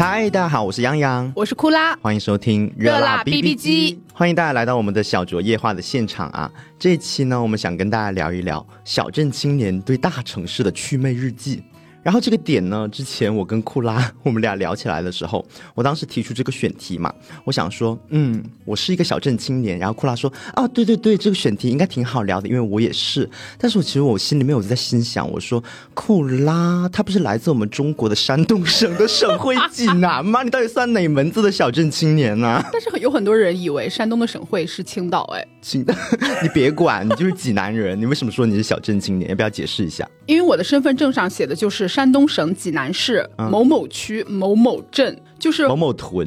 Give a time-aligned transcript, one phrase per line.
[0.00, 6.50] 嗨，大家好，我是杨洋，我是库拉，欢迎收听热辣 BB 机，欢迎大家来到我们的小酌夜话的现场啊！
[6.78, 11.62] 这一期呢，我们想跟大家聊一聊小镇青年对大城市的祛魅日记。
[12.02, 15.44] 然后这个点呢，之前我跟库拉 我们俩聊起来的时候，
[15.74, 17.12] 我当时提出这个选题嘛，
[17.44, 19.78] 我想说，嗯，我是一个小镇青年。
[19.78, 23.28] 然后库拉说，啊，对对对，这个选题应该挺好聊的，因为我也是。
[23.58, 25.62] 但是我其实我心里面有在心想，我说
[25.94, 30.42] 库拉他不是来自我们中国的山东省的省会济南吗？
[30.42, 32.62] 你到底算哪门子的小镇青年呢？
[32.72, 35.94] 但是有很多人以为山东的省会是青岛，哎，青岛，
[36.42, 39.30] 你别管，你就是济南人，你为什么说你是小镇青年？
[39.30, 40.08] 要不要解释一下？
[40.26, 46.26] 因为我的身份证上写的就是山东省济南市某某区某某镇，就是某某屯，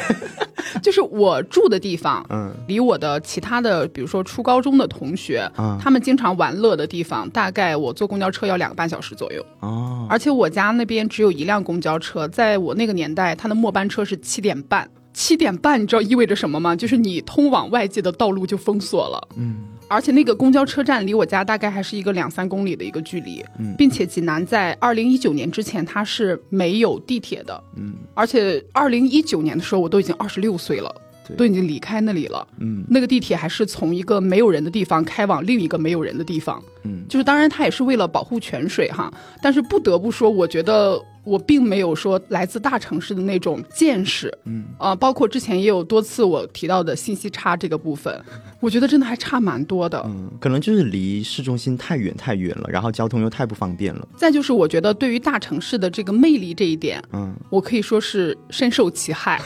[0.82, 2.26] 就是我住的地方。
[2.28, 5.48] 嗯，离我的其他的，比如说初高中的同学，
[5.80, 9.46] 他们经常玩乐的地方，大概我坐公交车要两个半小时左右。
[9.60, 14.88] 哦，而且我家那边只有一辆公交车，在我那个年代，它的末班车是七点半。
[15.12, 16.74] 七点半，你知道意味着什么吗？
[16.74, 19.28] 就是你通往外界的道路就封锁了。
[19.36, 19.68] 嗯。
[19.88, 30.90] 而且那个公交车站离我家大概还是一个两三公里的一个距离，嗯并且济南在二零一九年之前它是没有地铁的，嗯，而且二零一九年的时候我都已经二十六岁了，
[31.36, 40.98] 都已经离开那里了，嗯，那个地铁还是从一个没有人的地方开往另一个没有人的地方，嗯，就是当然它也是为了保护泉水哈，但是不得不说，我觉得。
[41.24, 44.64] 我并没有说来自大城市的那种见识，嗯。
[44.78, 48.20] 啊，包括之前也有多次我提到的信息差这个部分，
[48.62, 50.02] 我觉得真的还差蛮多的。
[50.06, 54.08] 嗯，可能就是离市中心太远太远了，然后交通又太不方便了。
[54.16, 59.40] 再就是我觉得对于大城市的这个魅力这一点，嗯，我可以说是深受其害，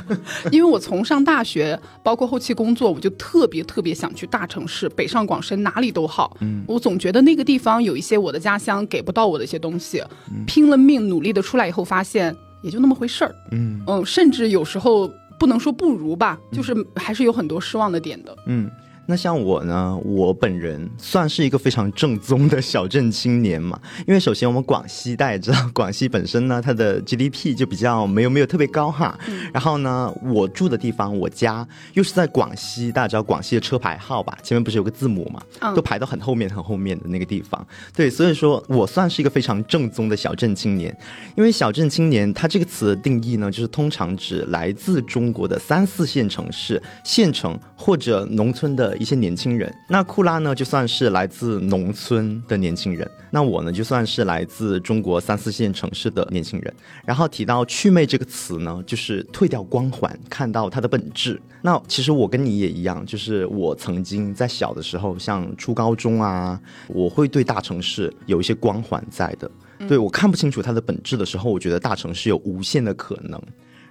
[0.52, 10.02] 因为我从上大学，包括后期工作，我就特别特别想去大城市，北上广深哪里都好，嗯，我总觉得那个地方有一些我的家乡给不到我的一些东西，
[10.46, 11.22] 拼了命努。
[11.22, 15.08] 力的出来以后，发现也就那么回事儿，嗯嗯，甚至有时候
[15.42, 18.70] 不能说不如吧，就是还是有很多失望的点的，嗯。
[19.06, 23.78] 那像我呢，我本人算是一个非常正宗的小镇青年嘛。
[24.06, 29.18] 因为首先我们广西大家知道，广西本身呢，它的 GDP 就比较没有没有特别高哈。
[29.52, 34.38] 然后呢，我住的地方，我家又是在广西，大家知道广西的车牌号吧？
[34.40, 35.42] 前面不是有个字母嘛？
[35.74, 37.66] 都排到很后面很后面的那个地方。
[37.94, 40.96] 对，所以说我算是一个非常正宗的小镇青年。
[41.36, 48.91] 因为小镇青年它这个词的定义呢，就是通常指来自中国的三四线城市、县城或者农村的。
[48.96, 56.74] 一些年轻人，那库拉呢，就算是来自农村的年轻人，那我呢，就算是来自中国三四线城市的年轻人。
[57.04, 61.40] 然后提到“祛魅”这个词呢，就是退掉光环，看到它的本质。
[61.62, 69.50] 那其实我跟你也一样，就是我曾经在小的时候，像初高中啊，我会对大城市有一些光环在的。
[69.88, 73.40] 对我看不清楚它的本质的时候，我觉得大城市有无限的可能。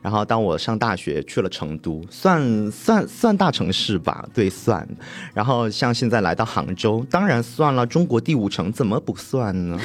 [0.01, 4.87] 然后，当我上大学去了成都，算算算大城市吧，对，算。
[5.33, 9.79] 然后像现在来到杭州，当然算了，中国第五城怎么不算呢？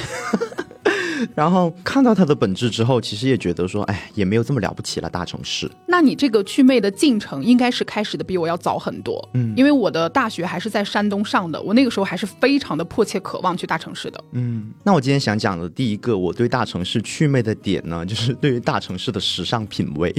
[1.34, 5.70] 然后看到它的本质之后，其实也觉得说，哎，也没有这么了不起了，大城市。
[5.86, 14.72] 那你这个祛魅的进程应该是开始的比我要早很多，嗯，因为我的大学还是在山东上的，我那个时候还是非常的迫切渴望去大城市的，嗯。
[14.82, 20.14] 那我今天想讲的第一个我对大城市祛魅的点呢，就是对于大城市的时尚品味。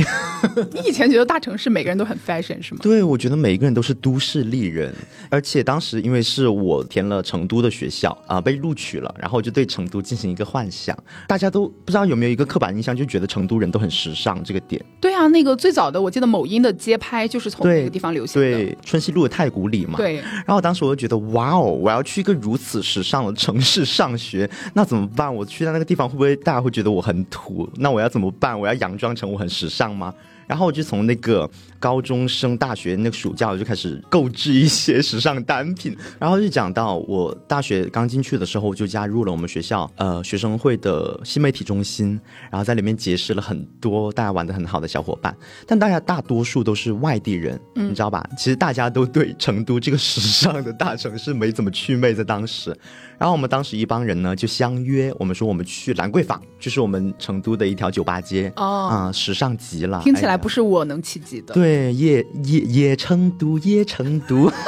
[0.74, 2.80] 你 以前觉得大城市每个人都很 fashion 是吗？
[2.84, 4.94] 对，我觉得每一个人都是都市丽人，
[5.30, 10.87] 而且当时因为是我填了成都的学校啊，被录取了，然后就对成都进行一个幻想。
[11.28, 14.84] 大家都不知道有没有一个刻板印象，就觉得成都人都很时尚这个点。
[15.02, 19.98] 对啊，那个最早的我记得某音的街拍就是从那个地方流行的，对，春熙路的太古里嘛。
[19.98, 20.18] 对。
[20.46, 25.34] 然后当时我就觉得，哇哦，我要去一个如此时尚的城市上学，那怎么办？
[25.34, 27.70] 我去到那个地方会不会大家会觉得我很土？
[27.78, 28.60] 那我要怎么办？
[28.60, 30.14] 我要佯装成我很时尚吗？
[30.46, 35.96] 然后我就从那个高中升大学那个暑假，我就开始购置一些时尚单品。
[36.20, 42.20] 然后就讲到我大学刚进去的时候，就加入了我们学校呃学生会的新媒体中心，
[42.52, 45.36] 然后在里面结识了很多大家玩的很好的小伙伴。
[45.66, 48.28] 但大家大多数都是外地人，你知道吧？
[48.38, 52.76] 其实大家都对成都这个时尚的大城市没怎么祛魅，在当时。
[53.20, 61.54] 然后我们当时一帮人呢就相约，我们说我们去兰桂坊，就是我们成都的一条酒吧街哦，啊，时尚极了，听起来不是我能企及的。
[61.56, 64.52] 对，夜夜夜成都，夜成都。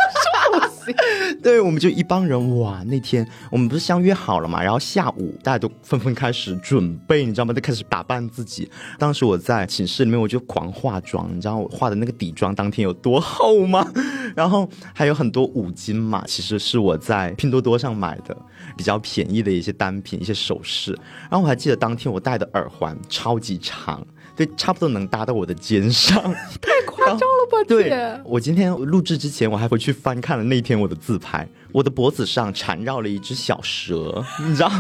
[1.44, 2.82] 对，我们就一帮人哇！
[2.88, 7.54] 那天我们不是相约好了嘛，然后下午大家都纷纷开始准备，你知道吗？
[7.54, 8.68] 都开始打扮自己。
[8.98, 13.88] 当时我在寝室里面，我就狂化妆，你知道我化的那个底妆当天有多厚吗？
[14.36, 18.36] 然后还有很多五金嘛，其实是我在拼多多上买的，
[18.76, 20.92] 比较便宜的一些单品、一些首饰。
[21.30, 24.06] 然后我还记得当天我戴的耳环超级长。
[24.40, 26.16] 对，差不多能搭到我的肩上。
[26.64, 27.62] 太夸张了吧？
[27.68, 27.92] 对，
[28.24, 31.46] 我今天录制之前，我还回去翻看了那天我的自拍。
[31.72, 34.72] 我的脖子上缠绕了一只小蛇，你知道，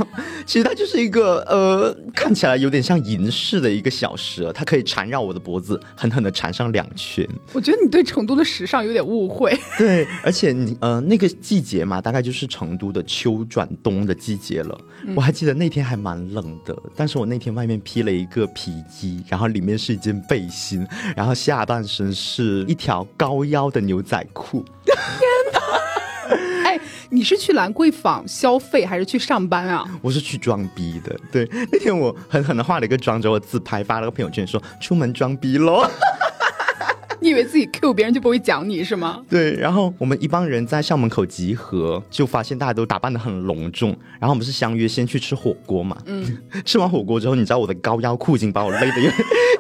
[0.45, 7.27] 其实它就是一个呃，看起来有点像银饰的一个小蛇，它可以缠绕我的脖子，狠狠的缠上两圈。
[7.53, 9.57] 我觉得你对成都的时尚有点误会。
[9.77, 14.80] 对，而且你呃那个季节嘛，大概就是成都的秋转冬的季节了。
[15.15, 18.71] 我还记得那天还蛮冷的，但是我那天外面披了一个皮
[19.01, 20.85] 衣，然后里面是一件背心，
[21.15, 24.65] 然后下半身是一条高腰的牛仔裤。
[24.85, 24.97] 天
[25.53, 25.58] 哪！
[26.63, 26.79] 哎
[27.09, 29.83] 你是去兰桂坊消费还是去上班啊？
[30.01, 31.19] 我是去装逼的。
[31.31, 35.89] 对，那天我狠狠的化了一个妆，之后自拍发了个朋友圈，说出门装逼喽。
[37.21, 39.21] 你以为自己 Q 别人就不会讲你是吗？
[39.30, 43.89] 对，然后我们一帮人在校门口集合，就发现大家都打扮的很隆重。
[44.19, 45.98] 然后我们是相约先去吃火锅嘛。
[46.06, 46.38] 嗯。
[46.66, 49.12] 吃完火锅之后，你知道我的高腰裤已经把我勒的有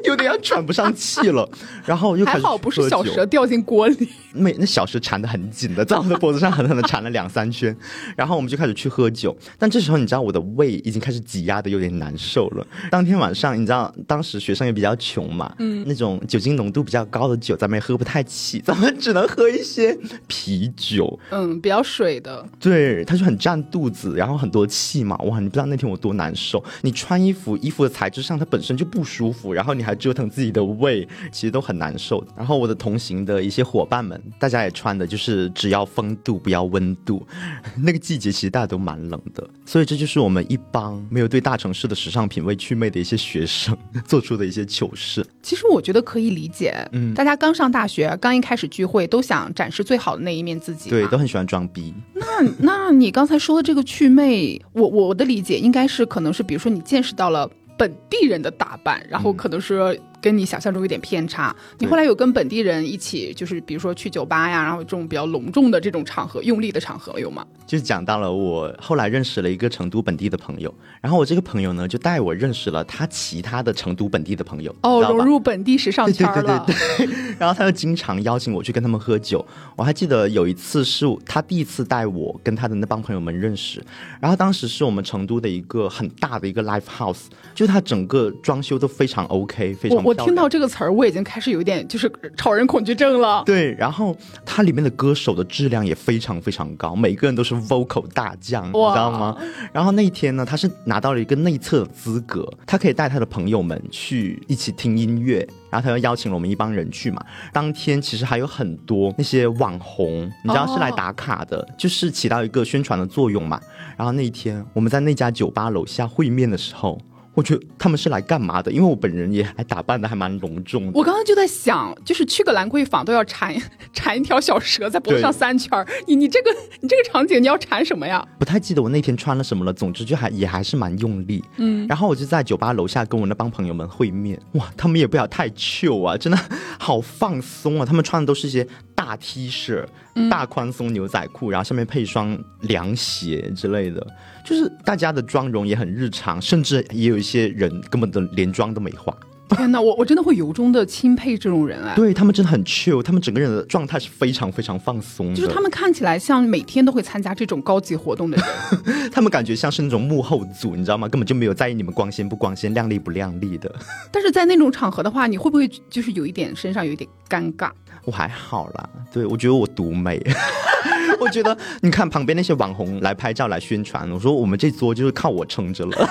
[0.11, 1.47] 有点要喘不上气了。
[1.85, 7.75] 然后又还好不是小蛇掉进锅里， 没那小蛇缠的很紧的，在我的脖子上狠狠的缠了两三圈。
[8.15, 12.65] 然后我们就开始去喝酒，但这时候你知道我的胃已经开始挤压的有点难受了。
[12.89, 17.48] 当天晚上你知道当时学生也比较穷嘛，嗯，那种酒精浓度比较高的酒。
[17.49, 19.97] 酒咱们也喝不太起，咱们只能喝一些
[20.27, 22.47] 啤酒，嗯，比较水的。
[22.59, 25.17] 对，它就很占肚子，然后很多气嘛。
[25.23, 26.63] 哇，你不知道那天我多难受。
[26.81, 32.23] 你穿衣服，衣服的材质上它本身就不舒服，然后你还折腾自己的胃，其实都很难受。
[32.37, 37.25] 然后我的同行的一些伙伴们，大家也穿的就是只要风度不要温度。
[37.81, 43.75] 那个季节其实大家都蛮冷的，所以这就是我们一帮没有对大城市的时尚品味祛魅的一些学生
[44.05, 45.25] 做出的一些糗事。
[45.41, 47.38] 其实我觉得可以理解，嗯，大家。
[47.39, 51.93] 刚上大学，刚一开始聚会，都想展示最好的那一面自己，对，都很喜欢装逼。
[52.13, 52.25] 那，
[52.59, 59.99] 那你刚才说的这个祛魅，我我的理解应该是，可能是比如说你见识到了本地人的打扮，然后可能是。
[60.21, 61.55] 跟你想象中有点偏差。
[61.77, 67.45] 你后来有跟本地人一起，就是比如说去酒吧呀，然后这种比较隆重的这种场合、用力的场合有吗？
[67.65, 76.65] 就是讲到了我后来认识了一个成都本地的朋友，然后我这个朋友呢就带我认识了他其他的成都本地的朋友，哦，融入本地时尚 圈了。
[76.65, 77.15] 对对对对。
[77.39, 79.45] 然后他就经常邀请我去跟他们喝酒。
[79.75, 83.81] 我还记得有一次是他第一次带我跟他的那帮朋友们认识，
[84.19, 90.03] 然后当时是我们成都的一个很大的一个 live house，就是它整个装修都非常 OK，非常。
[90.09, 93.43] 我听到这个词儿，我已经开始有点就是超人恐惧症了。
[93.45, 94.15] 对，然后
[94.45, 99.37] 它里面的歌手的质量也非常非常高，每个人都是 vocal 大将，你知道吗？
[99.71, 107.23] 然后那一天呢，他是拿到了一个内测的资格，他可以带他的朋友们去一起听音乐，然后他又邀请了我们一帮人去嘛。
[107.53, 113.59] 当天其实还有很多那些网红，你知道是来打卡的，就是起到一个宣传的作用嘛。
[113.95, 116.99] 然后那一天我们在那家酒吧楼下会面的时候。
[117.39, 118.69] 我觉得他们是来干嘛的？
[118.69, 120.91] 因为我本人也还打扮的还蛮隆重的。
[120.93, 123.55] 我刚刚就在想，就是去个兰桂坊都要缠
[123.93, 125.87] 缠一条小蛇在脖子上三圈儿。
[126.05, 126.51] 你你这个
[126.81, 128.21] 你这个场景你要缠什么呀？
[128.37, 129.71] 不太记得我那天穿了什么了。
[129.71, 131.41] 总之就还也还是蛮用力。
[131.55, 131.87] 嗯。
[131.87, 134.37] 然后我就在酒吧楼下跟我那帮朋友们会面。
[134.53, 136.37] 哇，他们也不要太糗啊，真的
[136.77, 137.85] 好放松啊。
[137.85, 139.85] 他们穿的都是一些大 T 恤、
[140.29, 144.05] 大宽松牛仔裤，然后上面配一双凉鞋之类的。
[144.45, 149.15] 就是大家的妆容也很日常，甚至也有一些人根本都连妆都没化。
[149.49, 151.95] 天哪，我我真的会由衷的钦佩这种人啊！
[151.95, 155.33] 对他们真的很 chill，他们整个人的状态是非常非常放松。
[155.33, 161.07] 就是他们看起来像每天都会参加这种高级活动的人， 他们感觉像是那种幕后组，你知道吗？
[161.07, 163.73] 根本就没有在意你们光鲜不光鲜、靓丽不靓丽的。
[164.11, 167.71] 但是在那种场合的话，你会不会就是有一点身上有一点尴尬？
[168.05, 170.21] 我还好啦，对我觉得我独美。
[171.19, 176.09] 我觉得你看旁边那些网红来拍照来宣传，我说我们这桌就是靠我撑着了。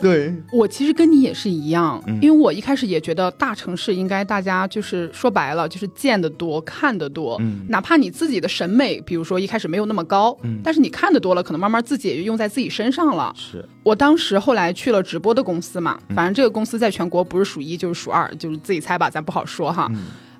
[0.00, 13.32] 对，我其实跟你也是一样，因为我一开始也觉得大城市应该大家就是说白了就是见得多看得多，嗯，哪怕你自己的审美，比如说一开始没有那么高，嗯，但是你看得多了，可能慢慢自己也就用在自己身上了。
[13.36, 13.64] 是。
[13.82, 19.90] 我当时后来去了直播的公司嘛，反正这个公司在全国不是数一就是数二，就是自己猜吧，咱不好说哈。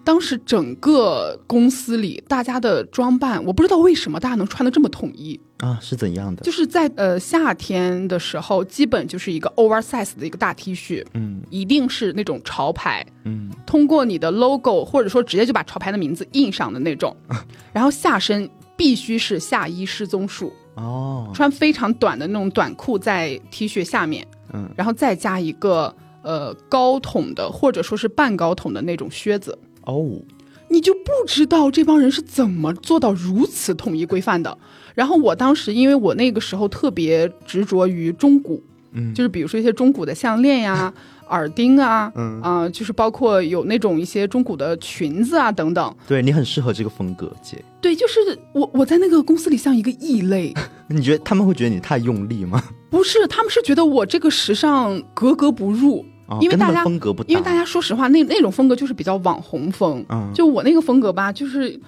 [0.05, 5.79] 当时整个公司里，大家的装扮，我不知道为什么大家能穿的这么统一啊？
[5.81, 6.43] 是怎样的？
[6.43, 17.17] 就是在呃夏天的时候，基本就是一个 oversize 的一个大 T 恤，嗯，一定是那种潮牌，嗯，通过你的 logo 或者说直接就把潮牌的名字印上的那种，
[17.73, 29.59] 然后下身必须是下衣失踪术哦，穿非常短的那种短裤在 T 恤下面，嗯，然后再加一个呃高筒的或者说是半高筒的那种靴子。
[29.83, 30.21] 哦，
[30.69, 34.57] 你就不知道这帮人是怎么做到如此统一规范的。
[34.99, 40.93] 然后我当时，因为我那个时候特别执着于中古，嗯，就是比如说一些中古的项链呀、
[41.31, 45.95] 耳钉啊，嗯啊，就是包括有那种一些中古的裙子啊等等。
[46.09, 47.65] 对你很适合这个风格，姐。
[47.81, 48.19] 对，就是
[48.53, 50.53] 我我在那个公司里像一个异类。
[50.91, 52.61] 你觉得他们会觉得你太用力吗？
[52.91, 56.05] 不是，他们是觉得我这个时尚格格不入。
[56.41, 60.05] 因为大家风格不，因为大家说实话，那那种风格就是比较网红风。
[60.09, 61.81] 嗯，就我那个风格吧，就是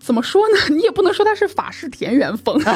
[0.00, 0.56] 怎么说呢？
[0.74, 2.72] 你也不能说它是法式田园风， 但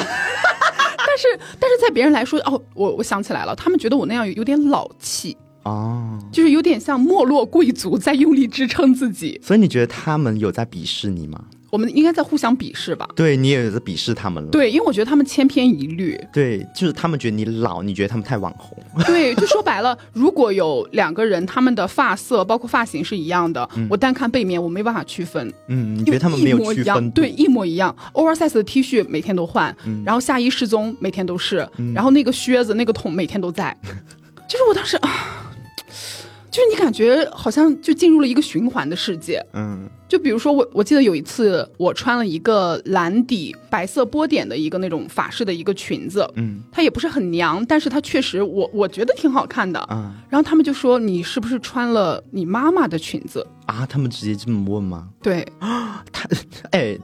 [1.17, 9.39] 是但是在别人来说，哦，我我想起来了，他们觉得我那样有点老气哦，就是有点像没落贵族在用力支撑自己。
[9.43, 11.43] 所以你觉得他们有在鄙视你吗？
[11.71, 13.07] 我们应该在互相鄙视吧？
[13.15, 14.49] 对你也在鄙视他们了。
[14.49, 16.19] 对，因为我觉得他们千篇一律。
[16.31, 18.77] 对，就是他们觉得你老，你觉得他们太网红。
[19.05, 25.51] 对，就说白了，如果有两个人，他们的发色包括发型是一样的，我单看背面，我没办法区分。
[25.67, 27.11] 嗯，你觉得他们没有区分？
[27.11, 27.95] 对，一模一样。
[28.13, 33.75] oversize 的 T 恤每天都换，然后下衣失踪每天都是，然后那个靴子那个桶每天都在。
[34.47, 35.41] 就是我当时啊。
[36.55, 53.85] 就是你感觉好像就进入了一个循环的世界，嗯，就比如说我我记得有一次我穿了一个蓝底白色波点的一个那种法式的一个裙子，嗯，它也不是很娘，但是它确实我我觉得挺好看的，嗯，然后他们就说你是不是穿了你妈妈的裙子啊？
[53.85, 55.09] 他们直接这么问吗？
[55.21, 56.29] 对，他
[56.71, 56.97] 哎。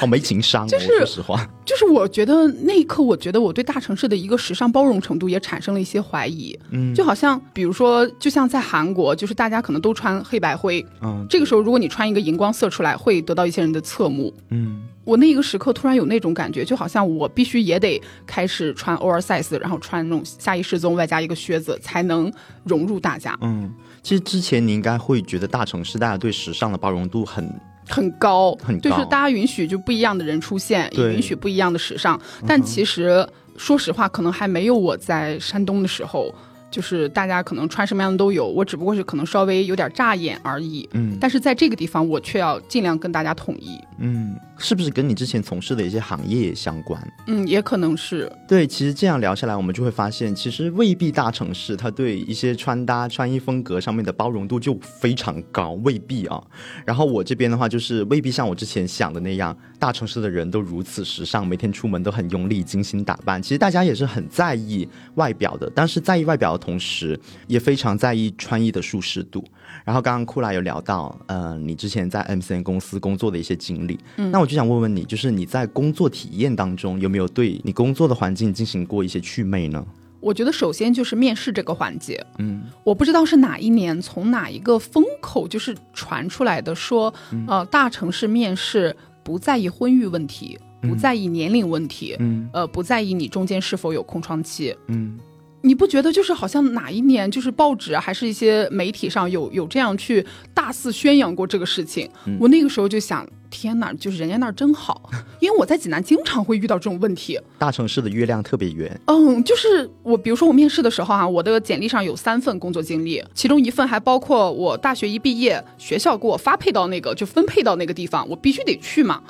[0.00, 6.58] 好没情商，就是说实话，就是我觉得那一刻，我觉得我对大城市的一个时尚包容程度也产生了一些怀疑。
[6.70, 14.32] 嗯，就好像比如说，就像在韩国，就是大家可能都穿黑白灰，嗯，这个时候如果你穿一个荧光色出来，会得到一些人的侧目。
[14.48, 22.32] 嗯，我那一个时刻突然有那种感觉，就好像我必须也得开始穿 oversize，然后穿那种下衣失踪，外加一个靴子，才能
[22.64, 23.36] 融入大家。
[23.42, 23.70] 嗯，
[24.02, 27.46] 其实之前你应该会觉得大城市大家对时尚的包容度很。
[27.90, 32.18] 很高，就是大家允许就不一样的人出现，也允许不一样的时尚。
[32.46, 36.34] 但其实说实话，可能还没有我在山东的时候。
[36.70, 40.88] 就是大家可能穿什么样的都有，我只不过是可能稍微有点扎眼而已。
[40.92, 43.76] 嗯，但是在这个地方，我却要尽量跟大家统一。
[43.98, 47.12] 嗯，是不是跟你之前从事的一些行业相关？
[47.26, 48.30] 嗯，也可能是。
[48.46, 56.40] 对，其实这样聊下来，我们就会发现，其实未必大城市它对一些穿搭、穿衣风格上面的包容度就非常高，未必啊。
[56.86, 63.42] 然后我这边的话，就是未必像我之前想的那样，大城市的人都如此时尚，每天出门都很用力、精心打扮。
[63.42, 66.59] 其实大家也是很在意外表的，但是在意外表。
[66.60, 69.42] 同时，也非常在意穿衣的舒适度。
[69.84, 73.98] 然后，刚刚库拉有聊到，呃，你之前在 MCN 公司工作的一些经历。
[74.18, 79.84] 嗯，那我就想问问你，就是你在工作体验当中，有没有对你工作的环境进行过一些祛魅呢？
[80.20, 82.22] 我觉得，首先就是面试这个环节。
[82.38, 87.12] 嗯，我不知道是哪一年从哪一个风口就是传出来的，说，
[87.46, 95.18] 呃，大城市面试不在意婚育问题，不在意年龄问题，嗯，呃，不在意你中间是否有空窗期，嗯。
[95.62, 100.24] 你不觉得就是好像哪一年就是报纸还是一些媒体上有有这样去
[100.54, 102.08] 大肆宣扬过这个事情？
[102.38, 103.26] 我那个时候就想。
[103.50, 107.38] 天哪，就是人家那儿真好，因为我在济南经常会遇到这种问题。
[107.58, 108.98] 大城市的月亮特别圆。
[109.06, 119.20] 嗯，就是我，比如说我面试的时候啊，我的简历上有三份工作经历，其中一份还包括我大学一毕业，学校给我发配到那个就分配到那个地方，我必须得去嘛。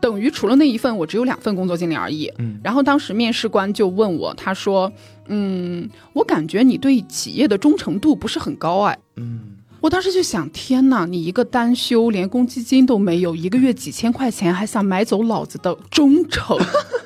[0.00, 2.32] 等于除了那一份，我只有两份工作经历而已。
[2.38, 2.60] 嗯。
[2.62, 4.90] 然后当时面试官就问我，他说
[5.26, 9.56] ：“嗯，我感觉你对企业的忠诚度不是很高哎。”嗯。
[9.84, 11.04] 我当时就想，天哪！
[11.04, 16.58] 你一个单休，连公积金都没有，一个月几千块钱，还想买走老子的忠诚？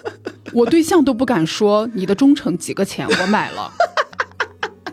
[0.54, 3.68] 我对象都不敢说你的忠诚几个钱，我买了。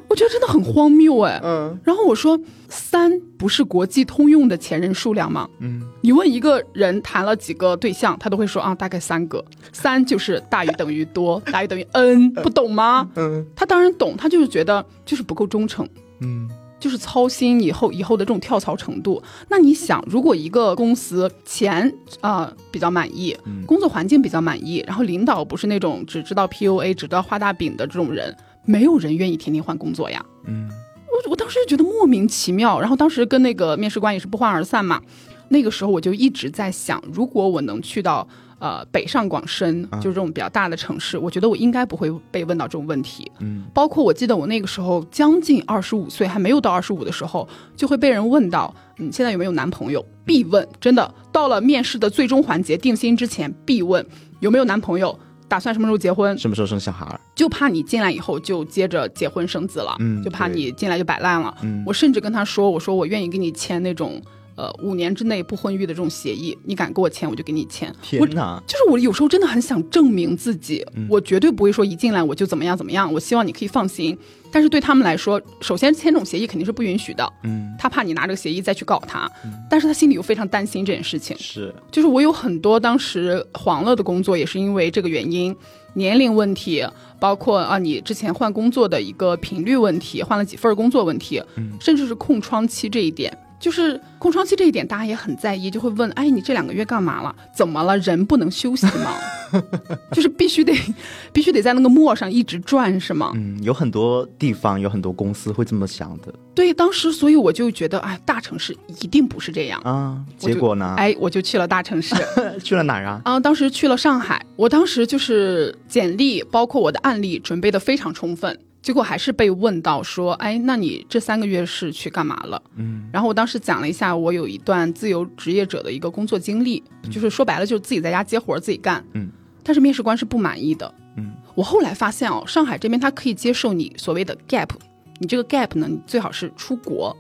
[0.10, 1.40] 我觉得真的很荒谬哎。
[1.44, 1.80] 嗯。
[1.84, 2.40] 然后我说，
[2.70, 5.48] 三不是国际通用的前任数量吗？
[5.60, 5.84] 嗯。
[6.02, 9.46] 你问一个人谈了几个对象，他都会说啊，大概三个。
[9.72, 13.08] 三就是大于等于多，大于等于 n，不懂吗？
[13.14, 13.46] 嗯。
[13.56, 15.88] 他当然懂，他就是觉得就是不够忠诚。
[16.22, 16.50] 嗯。
[16.86, 19.20] 就是操心以后以后的这种跳槽程度。
[19.50, 30.24] 那你想，如果一个公司钱啊比较满意，工作环境比较满意，然后领导不是那种只知道 PUA、只知道画大饼的这种人，没有人愿意天天换工作呀。
[30.46, 30.70] 嗯，
[31.08, 32.80] 我我当时就觉得莫名其妙。
[32.80, 35.02] 然后当时跟那个面试官也是不欢而散嘛。
[35.50, 38.28] 那个时候我就一直在想，如果我能去到。
[38.58, 43.30] 呃，北上广深就是这种比较大的城市，我觉得我应该不会被问到这种问题。
[43.40, 50.04] 嗯，包括我记得我那个时候将近二十五岁，还没有到二十五的时候，就会被人问到，嗯，现在有没有男朋友？
[50.24, 54.04] 必问，真的，到了面试的最终环节定薪之前必问
[54.40, 61.54] 有没有男朋友，打算什么时候结婚，什么时候生小孩，就怕你进来以后就接着结婚生子了，嗯，就怕你进来就摆烂了。
[61.62, 64.22] 嗯，我甚至跟他说，我说我愿意跟你签那种。
[64.56, 67.94] 呃五年之内不婚育的这种协议，你敢给我签，我就给你签。
[68.02, 68.62] 天哪！
[68.68, 73.12] 就是我有时候真的很想证明自己，我绝对不会说一进来我就怎么样怎么样。
[73.12, 74.18] 我希望你可以放心。
[74.52, 77.34] 但是对他们来说，首先签这种协议肯定是不允许的。
[77.44, 79.30] 嗯，他怕你拿这个协议再去搞他，
[79.70, 81.36] 但是他心里又非常担心这件事情。
[81.38, 85.54] 是，就是我有很多当时黄了的工作，也是因为这个原因，
[85.96, 86.86] 年龄问题，
[87.20, 91.44] 包括啊你之前换工作的一个频率问题，换了几份工作问题，
[91.82, 93.38] 甚至是空窗期这一点。
[93.60, 97.36] 就是空窗期这一点，大家也很在意，就会问：哎，你这两个月干嘛了？
[97.56, 97.98] 怎么了？
[98.00, 99.16] 人不能休息吗？
[100.12, 100.74] 就是必须得，
[101.32, 103.32] 必须得在那个磨上一直转，是吗？
[103.36, 106.34] 嗯，有很多地方，有很多公司会这么想的。
[106.54, 110.22] 对，当时所以我就觉得，哎，大城市一定不是这样啊。
[110.38, 110.94] 结果呢？
[110.98, 112.16] 哎，我就去了大城市，
[112.64, 113.22] 去了哪儿啊？
[113.24, 114.46] 啊，当时去了上海。
[114.56, 118.58] 我当时就是简历，包括我的案例，准备的非常充分。
[118.86, 122.62] 结果还是被问到说，哎，那你这三个月是去干嘛了？
[122.76, 129.04] 嗯，然后我当时讲了一下，我有一段自由职业者的一个工作经历，就是说白了就是自己在家接活自己干。
[129.14, 129.28] 嗯，
[129.64, 130.94] 但是面试官是不满意的。
[131.18, 134.70] 嗯，我后来发现哦，上海这边他可以接受你所谓的 gap，
[135.18, 137.18] 你这个 gap 呢，你最好是出国。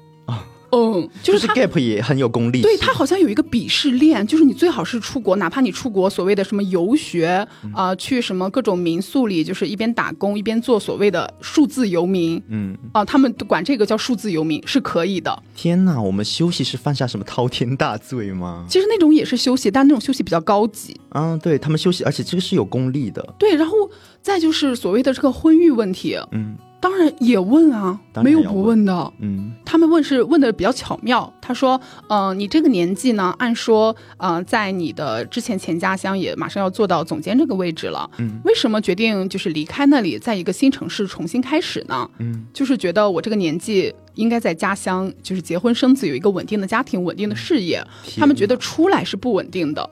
[0.75, 2.61] 嗯，就是 gap 也很有功力。
[2.61, 12.41] 对他好像有一个鄙视链，就是你最好是出国，哪怕你出国所谓的什么游学啊，去什么各种民宿里，就是一边打工一边做所谓的数字游民。
[12.49, 15.41] 嗯，啊，他们管这个叫数字游民是可以的。
[15.55, 18.65] 天哪，我们休息是犯下什么滔天大罪吗？
[18.69, 20.99] 其实那种也是休息，但那种休息比较高级。
[21.11, 23.25] 嗯，对他们休息，而且这个是有功力的。
[23.39, 23.89] 对，然后
[24.21, 26.17] 再就是所谓的这个婚育问题。
[26.31, 26.57] 嗯。
[26.79, 29.13] 当然也问啊，没有不问的。
[29.19, 31.31] 嗯，他们问是问的比较巧妙。
[31.41, 31.79] 他说
[32.09, 38.07] ：“嗯，你这个年纪呢，按说，呃，在你的之前前家乡也马上要做到总监这个位置了。
[38.17, 42.07] 嗯，为什么决定就是离开那里，在一个新城市重新开始呢？
[42.19, 47.83] 嗯，就是觉得我这个年纪应该在家乡，就是结婚生子，有一个稳定的家庭，稳定的事业。
[48.17, 49.89] 他们觉得出来是不稳定的。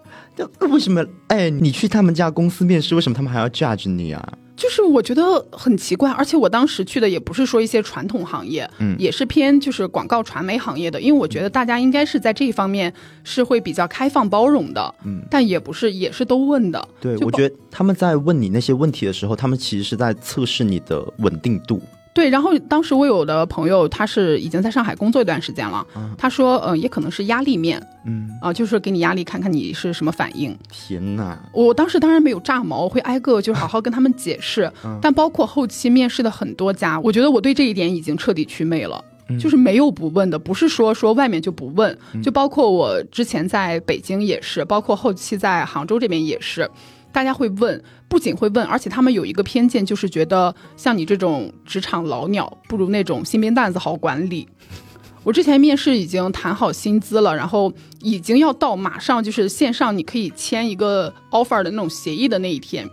[0.59, 1.03] 那为什么？
[1.27, 16.87] 哎，你去他们家公司面试，为什么他们还要 judge 你啊？”就是我觉得很奇怪，而且我当时去的也不是说一些传统行业，嗯，也是偏就是广告传媒行业的，因为我觉得大家应该是在这一方面是会比较开放包容的，嗯，但也不是，也是都问的。
[17.01, 21.81] 对，我觉得他们在问你那些问题的时候，他们其实是在测试你的稳定度。
[22.13, 25.85] 对，然后当时我有的朋友他是已经在上海工作一段时间了，
[26.17, 30.55] 他说，嗯，也可能是压力面，嗯，啊，就是给你压力，看看你是什么反应。
[30.71, 31.37] 天呐！
[31.51, 34.71] 我当时当然没有炸毛，我会挨个就好好跟他们解释。
[35.01, 39.03] 但包括后期面试的很多家，我觉得我对这一点已经彻底祛魅了，
[39.39, 46.69] 就是没有不问的，不是说说外面就不问，就包括我之前在北京也是，包括后期在杭州这边也是。
[47.13, 54.49] 大家会问，不仅会问，而且他们有一个偏见，就是觉得像你这种职场老鸟，不如那种新兵蛋子好管理。
[55.23, 57.71] 我之前面试已经谈好薪资了，然后
[58.01, 62.85] 已经要到马上就是线上你可以签一个 offer 的那种协议的那一天，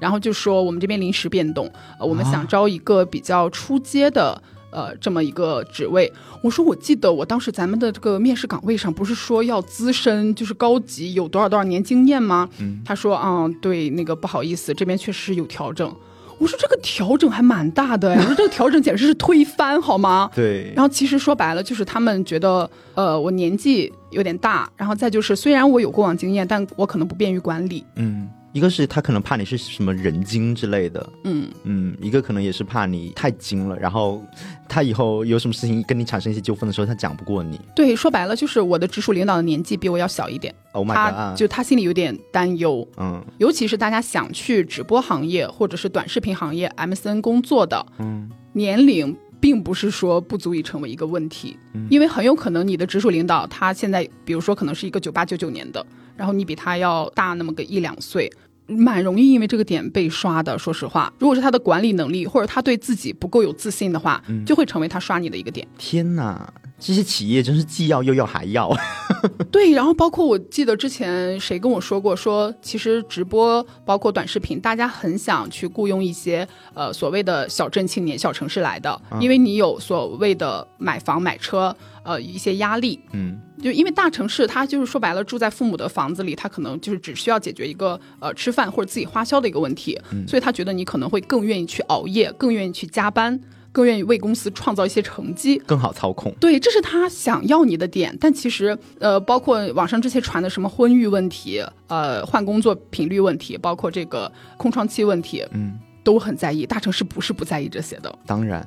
[0.00, 4.42] 然后就说我们这边临时变动，呃，我们想招一个比较出街的。
[4.70, 12.48] 呃，这么一个职位，我说我记得我当时咱们的这个面试岗位上不是说要资深，就是高级，有多少多少年经验吗？
[12.58, 15.94] 嗯，他说，嗯，对，那个不好意思，这边确实有调整。
[16.38, 20.30] 我说这个调整还蛮大的， 我说这个调整简直是推翻，好吗？
[20.34, 20.70] 对。
[20.76, 27.82] 然后其实说白了，就是他们觉得，呃，我年纪有点大，然后再就是虽然我有过往经验，但我可能不便于管理。
[27.94, 28.28] 嗯。
[28.56, 31.46] 一个是他可能怕你是什么人精之类的，嗯。
[31.64, 34.24] 嗯，一个可能也是怕你太精了，然后
[34.66, 37.60] 他以后有什么事情跟你产生一些纠纷的时候，他讲不过你。
[37.74, 51.58] 对，说白了就是我的直属领导的年纪比我要小一点，Oh my god，就他心里有点担忧，嗯，尤其是大家想去直播行业或者是短视频行业 MCN 工作的，嗯，年龄并不是说不足以成为一个问题，
[51.90, 55.84] 因为很有可能你的直属领导他现在，比如说可能是一个九八九九年的，
[56.16, 58.32] 然后你比他要大那么个一两岁。
[58.66, 65.66] 蛮容易因为这个点被刷的，说实话，如果是他的管理能力或者他对自己不够有自信的话，就会成为他刷你的一个点。
[65.78, 68.74] 天哪，这些企业真是既要又要还要。
[69.50, 81.74] 对，然后包括我记得之前谁跟我说过，说其实直播包括短视频，大家很想去雇佣一些呃所谓的小镇青年、小城市来的，因为你有所谓的买房买车。
[82.06, 93.38] 呃，一些压力，嗯，就因为大城市，他就是说白了，住在父母的房子里，他可能就是只需要解决一个呃吃饭或者自己花销的一个问题，所以他觉得你可能会更愿意去熬夜，更愿意去加班，
[93.72, 96.34] 更愿意为公司创造一些成绩，更好操控。
[96.38, 98.16] 对，这是他想要你的点。
[98.20, 106.66] 但其实，呃，包括网上这些传的什么婚育问题，呃，换工作频率问题，包括这个空窗期问题，嗯，都很在意。
[106.66, 108.66] 大城市不是不在意这些的，当然。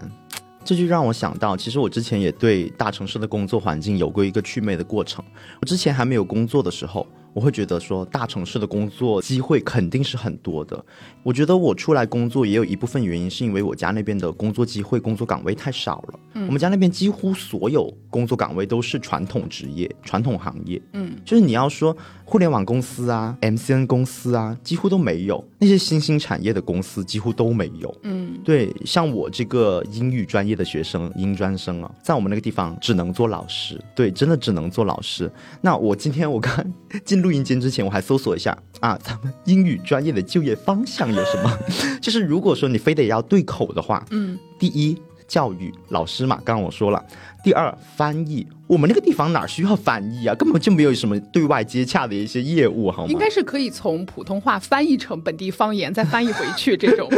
[0.69, 5.25] 这就让我想到，其实我之前也对大城市的工作环境有过一个祛魅的过程。
[5.59, 7.07] 我之前还没有工作的时候。
[7.31, 10.83] 我会觉得说，大城市的工作机会肯定是很多的。
[11.21, 16.19] 我觉得我出来工作也有一部分原因，是因为我家那边的工作机会、工作岗位太少了。
[16.33, 20.81] 嗯，我们家那边几乎所有工作岗位都是传统职业、传统行业。
[20.93, 27.95] 嗯，就是你要说互联网公司啊、MCN 公司啊，几乎都没有；那些新兴产业的公司几乎都没有。
[28.01, 33.79] 嗯，对，像我这个英语专业的学生、英专生啊，在我们那个地方只能做老师。
[33.93, 35.31] 对，真的只能做老师。
[35.61, 36.73] 那我今天我刚
[37.05, 37.19] 进。
[37.19, 41.59] 录音间之前，我还搜索一下啊，咱们英语专业的就业方向有什么？
[42.01, 47.05] 就是如果说你非得要对口的话，嗯，第一教育老师嘛，刚刚我说了，
[47.41, 50.35] 第二翻译，我们那个地方哪需要翻译啊？
[50.35, 53.09] 根本就没有什么对外接洽的一些业务，好吗？
[53.09, 57.09] 应该是可以从普通话翻译成本地方言，再翻译回去这种，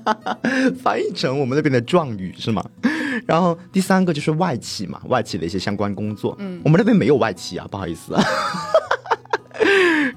[0.78, 2.62] 翻译成我们那边的壮语是吗？
[3.26, 8.14] 然后第三个就是外企嘛，外企的一些相关工作，嗯，我们那边没有外企啊，不好意思。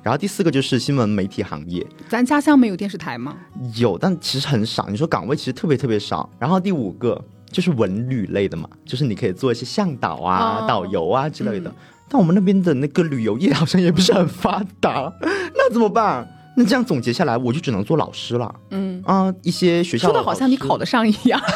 [0.04, 3.38] 然后第四个就是新闻媒体行业，咱家乡没有电视台吗？
[3.76, 4.88] 有，但其实很少。
[4.90, 6.30] 你说岗位其实特别特别少。
[6.38, 7.22] 然后第五个
[7.52, 11.74] 就是文旅类的嘛，就是你可以做一些向导啊、导游啊之类的。
[12.08, 15.12] 但我们那边的那个旅游业好像也不是很发达，
[15.56, 16.28] 那怎么办？
[16.58, 18.54] 那这样总结下来，我就只能做老师了。
[18.72, 21.40] 嗯啊，一些学校说的好像你考得上一样。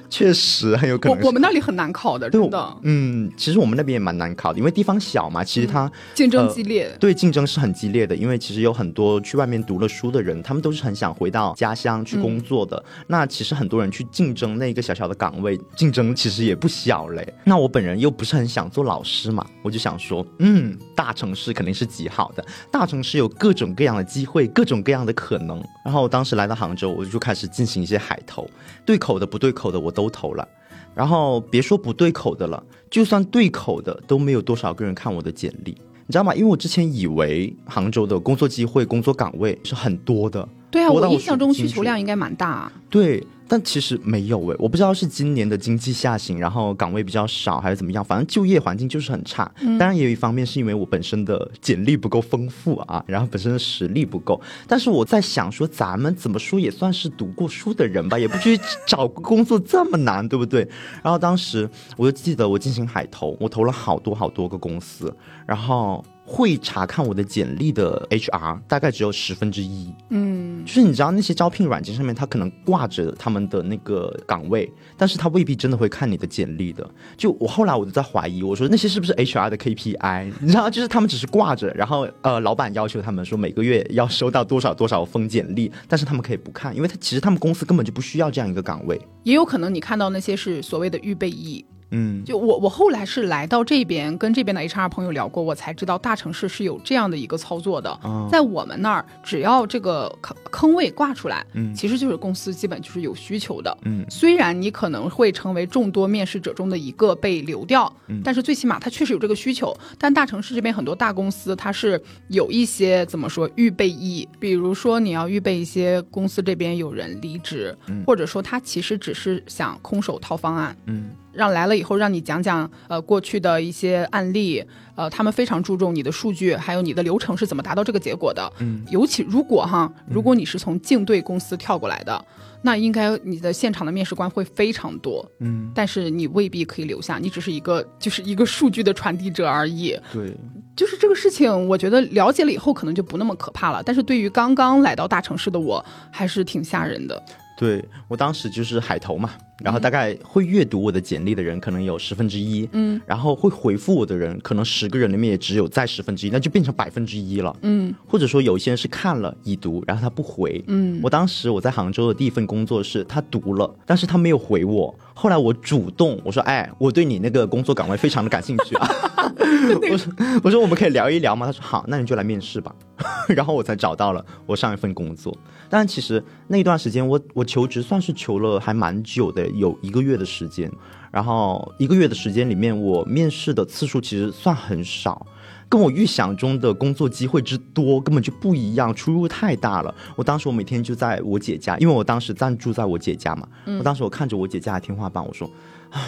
[0.11, 1.17] 确实很有可能。
[1.17, 2.77] 我我们那里很难考的，真的。
[2.83, 5.41] 嗯，其实我们那边也蛮难考的，因为地方小嘛。
[5.41, 8.13] 其实它竞争激烈，对，竞争是很激烈的。
[8.13, 12.83] 因为其实有很多去外面读了书的人，他们都是很想回到家乡去工作的。
[13.07, 17.33] 那其实很多人去竞争那一个小小的岗位，竞争其实也不小嘞。
[17.45, 25.63] 那我本人又不是很想做老师嘛，我就想说，嗯，大城市肯定是极好的，大城市有各种各样的机会，各种各样的可能。
[25.85, 28.45] 然后当时来到杭州，我就开始进行一些海投，
[28.85, 30.00] 对口的不对口的我都。
[30.01, 30.47] 都投了，
[30.95, 35.71] 然后别说不对口的了，就算对口的都没有多少个人看我的简历，
[36.07, 36.33] 你知道吗？
[36.33, 43.23] 因为我之前以为杭州的工作机会、工作岗位是很多的，对啊，我印象中需求量应该蛮大，啊对。
[43.47, 48.01] 但其实没有诶，我不知道是今年的经济下行，然后岗位比较少，还是怎么样。
[48.01, 49.51] 反正就业环境就是很差。
[49.77, 54.39] 当然也有一方面是因为我本身的简历不够丰富啊，然后本身的实力不够。
[54.69, 60.65] 但是我在想说，咱们怎么说也算是读过书的人吧，也不至于 找工作这么难，对不对？
[61.03, 65.13] 然后当时我就记得我进行海投，我投了好多好多个公司，
[65.45, 66.01] 然后。
[66.31, 76.89] 会查看我的简历的 HR 大概只有十分之一，嗯，就是你知道那些招聘软件上面，他可能挂着他们的那个岗位，但是他未必真的会看你的简历的。
[77.17, 80.31] 就我后来我就在怀疑，我说那些是不是 HR 的 KPI？
[80.39, 88.97] 你知道，就是他们只是挂着，然后呃，老板要求他们说每个月要收到多少多少封简历，但是他们可以不看，因为他其实他们公司根本就不需要这样一个岗位。
[89.23, 91.65] 也有可能你看到那些是所谓的预备役。
[91.91, 97.99] 嗯，就我我后来是来到这边，跟这边的 HR 朋友聊过，我才知道大城市是有这样的一个操作的。
[98.31, 103.77] 在我们那儿，只要这个坑坑位挂出来，嗯，其实就是公司基本就是有需求的。
[103.83, 107.91] 嗯，虽然你可能会成为众多面试者中的一个被流掉，
[108.23, 109.75] 但是最起码他确实有这个需求。
[109.97, 121.11] 但大城市这边很多大公司，它是有一些怎么说预备役，比如说你要预备一些公司这边有人离职，或者说他其实只是想空手套方案，嗯。
[121.33, 124.63] 让来了以后，让你讲讲呃过去的一些案例，
[124.95, 128.51] 呃，他们非常注重你的数据，还有你的流程是怎么达到这个结果的。
[128.59, 132.25] 嗯，尤其如果哈，如果你是从竞对公司跳过来的，
[132.63, 135.25] 那应该你的现场的面试官会非常多。
[135.39, 139.97] 嗯，但是你未必可以留下，你只是一个就是一个数据的传递者而已。
[140.13, 140.35] 对，
[140.75, 143.81] 就是这个事情，我觉得了解了以后可能就不那么可怕了。
[143.83, 147.23] 但是对于刚刚来到大城市的我，还是挺吓人的。
[147.57, 149.31] 对我当时就是海投嘛。
[149.63, 168.89] 然后大概会阅读我的简历的人可能有十分之一，嗯，然后会回复我的人可能十个人里面也只有在十分之一，那就变成百分之一了，嗯，或者说有一些人是看了已读，然后他不回，嗯，我当时我在杭州的第一份工作是他读了，但是他没有回我，后来我主动我说，哎，我对你那个工作岗位非常的感兴趣啊，
[169.91, 171.45] 我说我说我们可以聊一聊吗？
[171.45, 172.73] 他说好，那你就来面试吧，
[173.29, 175.37] 然后我才找到了我上一份工作，
[175.69, 179.50] 但其实那段时间我我求职算是求了还蛮久的。
[179.53, 180.71] 有一个月的时间，
[181.11, 185.25] 然后一个月的时间里面，我面试的次数其实算很少，
[185.69, 189.93] 跟我预想中的工作机会之多根本就不一样，出入太大了。
[190.15, 193.47] 我当时我每天就在我姐家，因为我当时暂住在我姐家嘛。
[193.77, 195.49] 我当时我看着我姐家的天花板，我说
[195.91, 196.01] ：“啊，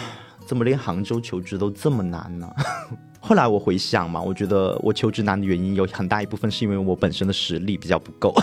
[0.46, 2.48] 怎么连杭州求职都这么难呢？”
[3.20, 8.34] 后来我回想嘛，我觉得我求职难的原因有很大一部分是因为我本身的实力比较不够。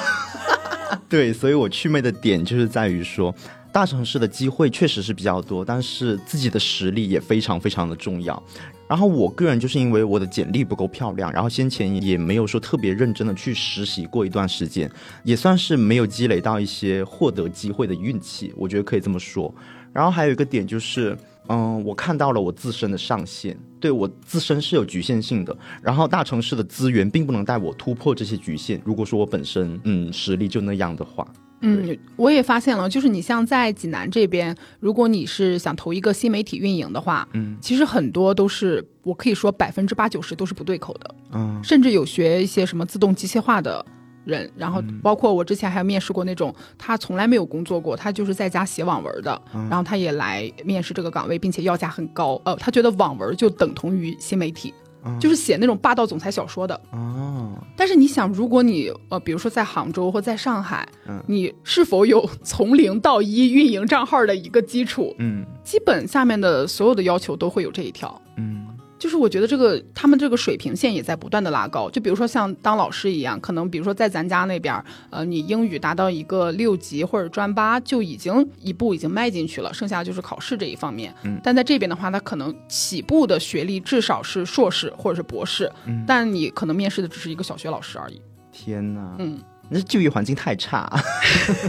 [1.08, 3.32] 对，所以我祛魅的点就是在于说，
[3.72, 8.42] 大城市的机会确实是比较多，但是自己的实力也非常非常的重要。
[8.88, 14.92] 然后我个人就是因为我的简历不够漂亮，然后先前也没有说特别认真的去实习过一段时间，
[15.24, 19.54] 也算是没有积累到一些获得机会的运气，我觉得可以这么说。
[19.94, 21.18] 然后还有一个点就是。
[21.48, 25.58] 嗯，我看到了我自身的上限，对我自身是有局限性的。
[25.82, 28.80] 然后大城市的资源并不能带我突破这些局限。
[28.86, 31.28] 如果说我本身嗯实力就那样的话，
[31.62, 43.86] 嗯，我也发现了，就是你像在济南这边，如果你是想投一个新媒体运营的话，嗯，其实很多都是我可以说百分之八九十都是不对口的，嗯，甚至有学一些什么自动机械化的。
[44.24, 52.40] 人，然后包括我之前还有面试过那种他从来没有工作过，他就是在家写网文的，然后他也来面试这个岗位，并且要价很高。
[52.46, 54.72] 呃，他觉得网文就等同于新媒体，
[55.20, 56.80] 就是写那种霸道总裁小说的。
[56.92, 57.58] 哦。
[57.76, 60.88] 但是你想，如果你呃，比如说在杭州或在上海，
[61.28, 65.16] 你是否有从零到一运营账号的一个基础？
[65.18, 68.22] 嗯，基本下面的所有的要求都会有这一条。
[68.38, 68.61] 嗯。
[69.02, 74.72] 就是我觉得这个他们这个水平线也在不断的拉高，就比如说像当老师一样，可能比如说在咱家那边，
[75.10, 81.12] 呃，你英语达到一个六级或者专八就已经一步已经迈进去了，剩下就是考试这一方面。
[81.24, 85.72] 嗯，但在这边的话，他可能起步的学历至少是硕士或者是博士，
[86.06, 88.22] 但你可能面试的只是一个小学老师而已。
[88.52, 90.88] 天哪，嗯，那就业环境太差。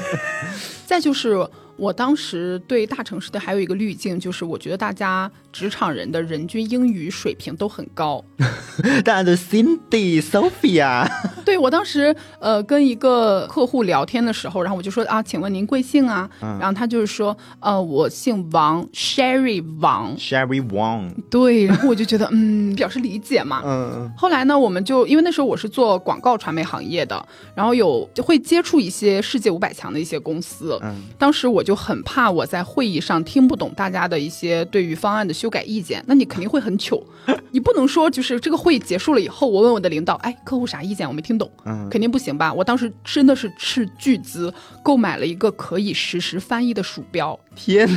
[0.85, 1.49] 再就是。
[1.76, 8.22] 我当时对大城市的还有一个滤镜，就是我觉得大家职场人的人均英语水平都很高。
[9.04, 11.08] 大家的 Cindy、Sophia，
[11.44, 16.28] 对我当时呃跟一个客户聊天的时候，然后我就说啊，请问您贵姓啊？
[16.40, 21.11] 然后他就是说呃我姓王，Sherry 王，Sherry Wang。
[21.30, 23.62] 对，然后我就觉得嗯表示理解嘛。
[23.64, 24.12] 嗯嗯。
[24.16, 30.78] 后来呢，我们就因为那时候我是做广告传媒行业的，然后有就会接触一些世界五百强的一些公司。
[30.82, 30.94] 嗯。
[31.18, 31.62] 当时我。
[31.62, 37.05] 就很怕我在会议上听不懂大家的一些对于方案的修改意见，那你肯定会很糗。
[37.53, 41.07] 你不能说就是这个会议结束了以后，我问我的领导，哎，客户啥意见？
[41.07, 42.53] 我没听懂，嗯，肯定不行吧？
[42.53, 47.38] 我当时真的是斥巨资购买了一个可以实时翻译的鼠标。
[47.55, 47.88] 天。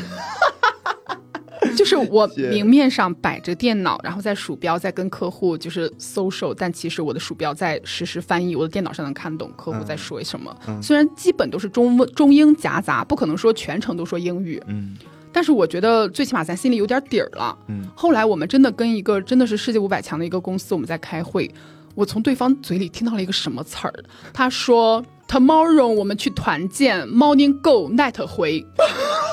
[1.76, 10.56] 就是我明面上摆着电脑，然后在鼠标在跟客户就是搜 l 但其实我的鼠标在实时翻译，我的电脑上能看懂客户在说什么。
[10.82, 14.62] 虽然基本都是中文中英夹杂，不可能说全程都说英语。
[14.68, 14.96] 嗯，
[15.32, 17.58] 但是我觉得最起码咱心里有点底儿了。
[17.68, 21.50] 嗯，后来我们真的跟一个真的是世界五百强的一个公司，我们在开会，
[21.94, 23.94] 我从对方嘴里听到了一个什么词儿？
[24.34, 28.66] 他说：“Tomorrow 我们去团建，Morning Go Night 回。”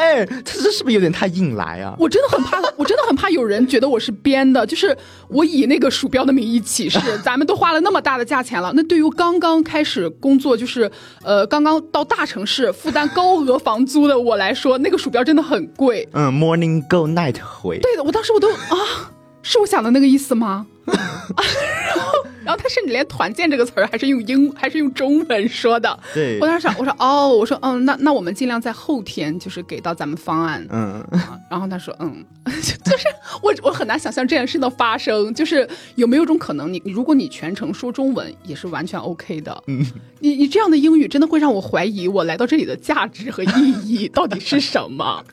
[0.00, 1.94] 哎，他这是不是有点太硬来啊？
[1.98, 4.64] 我真的很怕， 我真的很怕有人觉得我是编的。
[4.66, 4.96] 就是
[5.28, 10.90] 我以那个鼠标的名义起誓， 咱们都花了那么大的价钱了，那对于刚刚开始工作，就是
[11.22, 16.08] 呃刚刚到大城市负担高额房租的我来说，那个鼠标真的很贵。
[16.12, 17.78] 嗯，Morning Go Night 回。
[17.78, 19.10] 对的，我当时我都啊，
[19.42, 20.66] 是我想的那个意思吗？
[20.86, 22.09] 然后。
[22.44, 25.98] 然后他甚至连“团建”这个词儿还是用英还是用中文说的。
[26.14, 30.66] 对，我当时想，我说哦，我说嗯，那那我们尽量在后天就是给到咱们方案。
[30.70, 31.04] 嗯，
[31.50, 33.06] 然后他说嗯， 就是
[33.42, 39.62] 我我很难想象这件事的发生，就是有没有种可能，你如果你全程说中文也是完全 OK 的。
[39.66, 39.84] 嗯，
[40.20, 43.48] 你你这样的英语真的会让我怀疑我来到这里的价值和意
[43.84, 45.24] 义 到底是什么？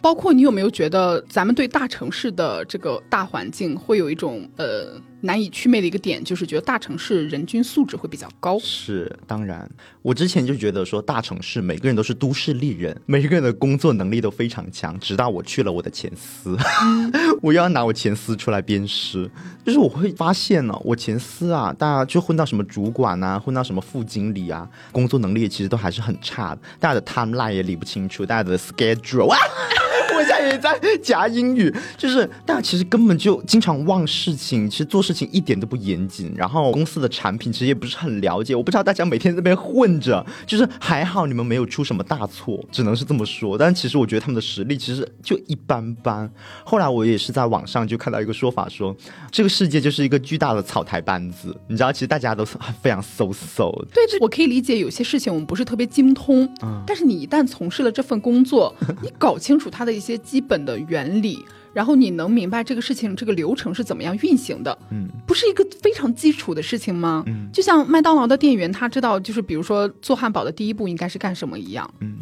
[0.00, 5.00] 包括你有没有觉得咱们对大城市的这个大环境会有一种呃？
[5.24, 8.58] 难以祛魅的一个点，就是觉得大城市人均素质会比较高。
[8.58, 9.70] 是，当然，
[10.02, 14.98] 我之前就觉得说大城市每个人都是都市丽人， 每个人的工作能力都非常强。
[14.98, 16.56] 直到我去了我的前司，
[17.40, 19.30] 我又要拿我前司出来鞭尸，
[19.64, 29.32] 就是我会发现呢，我前司啊，大家就混到什么主管啊，混到什么副经理啊，工作能力其实都还是很差的，大家的 timeline 也理不清楚，大家的 schedule。
[30.14, 36.32] 我也在夹英语，就是大家其实根本就经常忘事情，其实做事情一点都不严谨。
[36.36, 43.56] 然后公司的产品其实也不是很了解，我不知道大家每天在那边混着，就是还好你们没有出什么大错，只能是这么说。
[43.58, 46.30] 但其实我觉得他们的实力其实就一般般。
[46.64, 48.96] 后来我也是在网上就看到一个说法，说
[49.30, 53.70] 这个世界就是一个巨大的草台班子，你知道，其实大家都是非常 so so。
[53.92, 60.12] 对，我可以理解有些事情我们不是特别精通，嗯，但是你一旦从事了这份工作， 你搞清楚它的一些。
[60.32, 67.22] 基本的原理，然后你能明白这个事情这个流程是怎么样运行的，嗯，不是一个非常基础的事情吗？
[67.26, 72.16] 嗯，就像麦当劳的店员，他知道就是比如说做汉堡的第一步应该是干什么一样，嗯，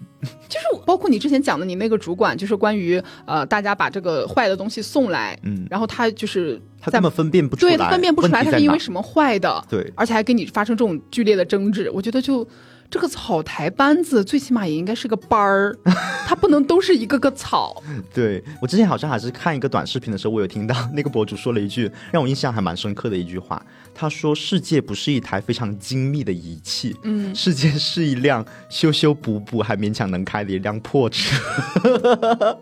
[0.49, 12.45] 就是包括你之前讲的你那个主管，就是关于呃大家把这个坏的东西送来，嗯，然后他就是他根本分辨不出来，对，他分辨不出来他是因为什么坏的，对，而且还跟你发生这种剧烈的争执，我觉得就。
[12.91, 15.79] 这个草台班子最起码也应该是个班儿，
[16.27, 17.81] 它不能都是一个个草。
[18.13, 23.65] 对我之前好像还是看一个短视频的时候，我有听到那个博主说了一句让我印象还蛮深刻的一句话，
[24.01, 31.37] 他说：“世界不是一台非常精密的仪器，嗯，世界是一辆修修补补还勉强能开的一辆破车。”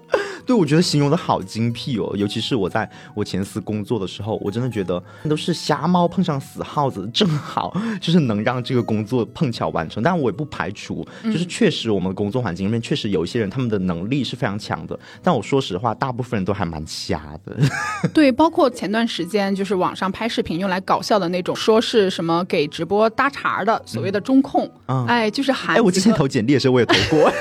[0.45, 10.03] 对，我觉得形容的好精辟哦，尤其是我在我前司工作的时候，我真的觉得都是瞎猫碰上死耗子，正好就是能让这个工作碰巧完成。
[10.03, 14.99] 但我也不排除，就是确实我们工作环境里面确实有一些人，他们的能力是非常强的。
[15.23, 17.55] 但我说实话，大部分人都还蛮瞎的。
[18.15, 24.71] 对，包括前段时间就是网上拍视频用来搞笑的那种，说是什么给直播搭茬的所谓的中控，
[25.07, 25.77] 哎，就是喊。
[25.77, 27.31] 哎，我之前投简历的时候我也投过。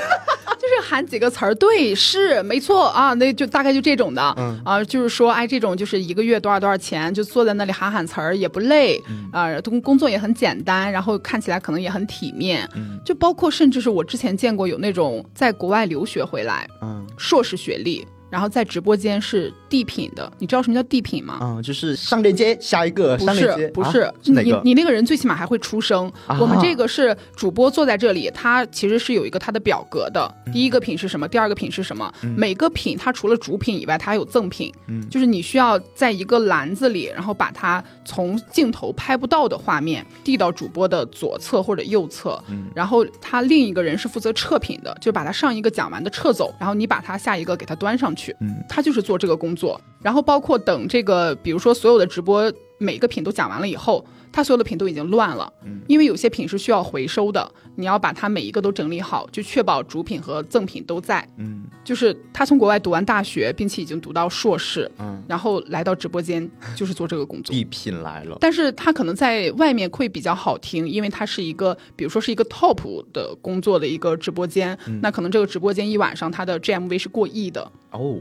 [0.80, 4.22] 喊几个词儿，对，是没错啊，那就大概就这种的，
[4.64, 8.98] 啊，就是说，哎，这种就是一个月多少多少钱，就坐在那里喊喊词儿也不累，
[9.32, 12.66] 啊，工工作也很简单，然后看起来可能也很体面，
[13.04, 18.06] 就包括甚至是我之前见过有那种在国外留学回来，嗯，硕士学历。
[18.30, 21.38] 然后在直播间是地品的，你知道什么叫地品吗？
[21.40, 26.10] 嗯，就是上链接下一个，不是不是，你你那个人最起码还会出声。
[26.40, 34.72] 我们这个是主播坐在这里，他其实是有一个他的表格的，第一个品是什么，第二个品是什么，每个品它除了主品以外，它还有赠品，
[35.10, 42.42] 就是你需要在一个篮子里，然后把它从镜头拍不到的画面递到主播的左侧或者右侧，
[42.74, 48.17] 然后他另一个人是负责撤品的，就把他上一个讲完的撤走，然后你把他下一个给他端上去。
[48.18, 54.04] 去，嗯，他就是做这个工作，然后包括等这个，比如说所有的直播每个品都讲完了以后，
[54.38, 77.68] 他所有的品都已经乱了，嗯，因为有些品是需要回收的，你要把它每一个都整理好，就确保主品和赠品都在，嗯，就是他从国外读完大学，并且已经读到硕士，嗯，然后来到直播间就是做这个工作，一品来了，但是他可能在外面会比较好听，因为他是一个，比如说是一个 top 的工作的一个直播间，那可能这个直播间一晚上他的 GMV 是过亿的。
[77.90, 78.20] 哦，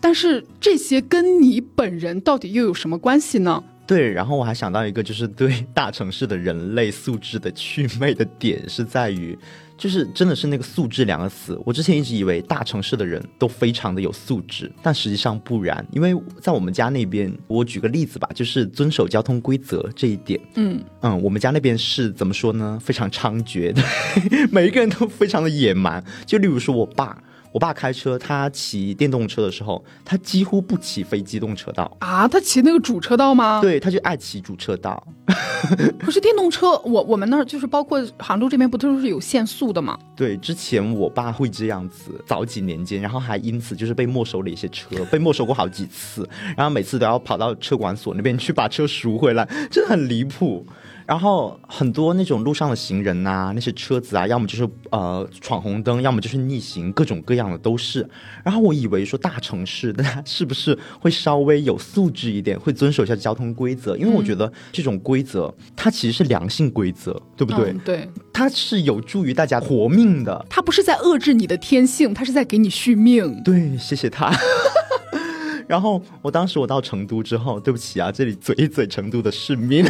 [0.00, 3.62] 但是这些跟你本人到底又有什么关系呢？
[3.88, 9.36] 对，然后我还想到一个，就是对 大城市的人类素质的祛魅的点是在于，
[9.78, 11.58] 就是真的是那个素质两个词。
[11.64, 15.82] 我之前一直以为大城市的人都非常的有素质，但实际上不然。
[15.90, 22.78] 因为在我们家那边，我举个例子吧，就是遵守交通规则这一点，嗯嗯，我们家那边是怎么说呢？
[22.82, 23.82] 非常猖獗的，
[24.52, 26.04] 每一个人都非常的野蛮。
[26.26, 27.22] 就例如说我爸。
[27.52, 32.28] 我爸开车，他骑电动车的时候，他几乎不骑非机动车道啊。
[32.28, 33.60] 他骑那个主车道吗？
[33.60, 35.02] 对，他就爱骑主车道。
[35.98, 39.98] 可是电动车，我我们那儿就是包括杭州这边，不都是有限速的吗？
[40.16, 50.66] 对，之前我爸会这样子，早几年间，然后还因此就是被没收了一些车，被没收过好几次，然后每次都要跑到车管所那边去把车赎回来，真的很离谱。
[51.08, 58.06] 然后很多那种路上的行人呐，那些车子啊，要么就是呃闯红灯，要么就是逆行，各种各样的都是。
[58.44, 63.96] 然后我以为说大城市大家是不是会稍微有素质一点，会遵守一下交通规则？
[63.96, 67.72] 因为我觉得这种规则它其实是良性规则，对不对？
[67.82, 70.44] 对，它是有助于大家活命的。
[70.50, 73.42] 它不是在遏制你的天性，它是在给你续命。
[73.42, 74.30] 对，谢谢他。
[75.66, 79.86] 然后我当时我到成都之后，对不起啊，这里嘴一嘴成都的市民，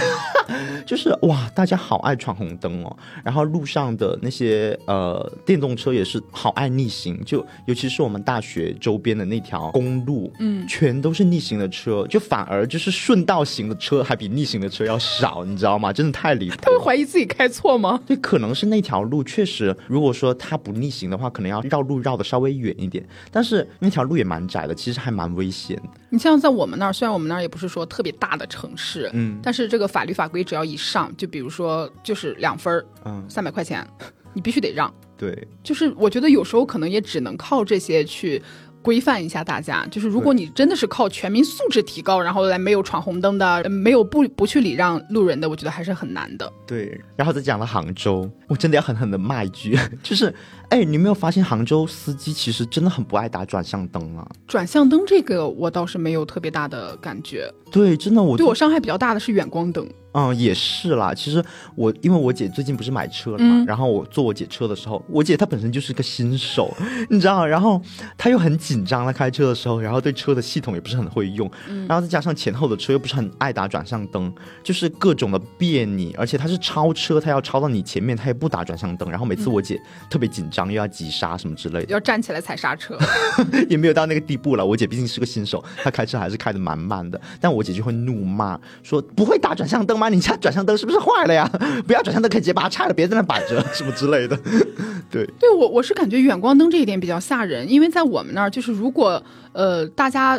[0.87, 2.97] 就是哇，大家好爱闯红灯哦。
[3.23, 15.93] 然后路上的那些呃电动车也是好爱逆行，就尤其是我们大学周边的那条公路，嗯，全都是逆行的车，就反而就是顺道行的车还比逆行的车要少，你知道吗？
[15.93, 16.57] 真的太离谱。
[16.63, 18.01] 他会怀疑自己开错吗？
[18.07, 23.07] 对，可能是那条路确实，如果说他不逆行的话，可能要绕路绕的稍微远一点。
[23.31, 25.81] 但是那条路也蛮窄的，其实还蛮危险。
[26.11, 33.87] 你像在我们那儿，虽然我们那儿也不是说特别大的城市，嗯，但是这个法律法规只要一上，就比如说就是两分儿，嗯，三百块钱，
[34.33, 34.93] 你必须得让。
[35.17, 38.43] 对，就是我觉得有时候可能也只能靠这些去。
[38.81, 46.51] 规范一下大家，就是如果你真的是靠全民素质提高，然后来没有闯红灯的，没有不不去礼让路人的，我觉得还是很难的。
[46.65, 50.33] 对，然后再讲了杭州，我真的要狠狠的骂一句， 就是，
[50.71, 54.29] 哎，你没有发现杭州司机其实真的很不爱打转向灯啊？
[54.47, 57.51] 转向灯这个我倒是没有特别大的感觉。
[57.71, 59.87] 对，真的我对我伤害比较大的是远光灯。
[60.13, 61.13] 嗯，也是啦。
[61.13, 61.45] 其实
[61.75, 66.75] 我因为我姐最近不是买车了嘛，然后我坐我姐车的时候，我姐她本身就是个新手，
[67.11, 67.81] 你知道，然后
[68.17, 71.49] 她又很紧张，她开车的时候，然后对车的系统也不是很会用，
[71.87, 74.33] 然后再加上前后的车又不是很爱打转向灯，
[74.65, 76.11] 就是各种的别扭。
[76.17, 82.97] 而且她是超车，她要超到你前面，她也不打转向灯，然后每次我姐特别紧张，又要急刹什么之类的，要站起来踩刹车，
[83.69, 84.65] 也没有到那个地步了。
[84.65, 89.89] 我姐毕竟是个新手，她开车还是开的蛮慢的，但我姐就会怒骂说不会打转向灯。
[89.89, 90.09] 灯吗？
[90.09, 91.51] 你家转向灯是不是坏了呀？
[91.87, 94.39] 不要转向灯，可以直接把它拆了，别在那摆着，什么之类的。
[95.11, 100.39] 对，对我我是感觉远光灯这一点比较吓人，因为在我们那儿，就是如果呃大家。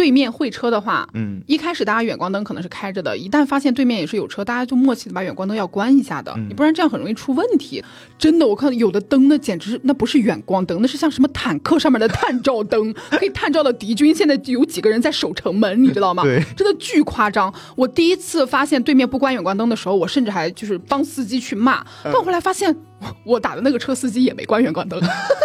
[0.00, 7.84] 对面会车的话，嗯，一开始大家远光灯可能是开着的，一旦发现对面也是有车，大家就默契的把远光灯要关一下的，你不然这样很容易出问题。
[8.18, 16.22] 真的，我看有的灯那简直那不是远光灯，那是像什么坦克上面的探照灯， 可以探照到敌军现在有几个人在守城门，你知道吗？
[16.22, 17.52] 对，真的巨夸张。
[17.76, 22.74] 我第一次发现对面不关远光灯的时候，我甚至还就是帮司机去骂，但后来发现。
[23.24, 25.00] 我打的那个车司机也没关远光灯，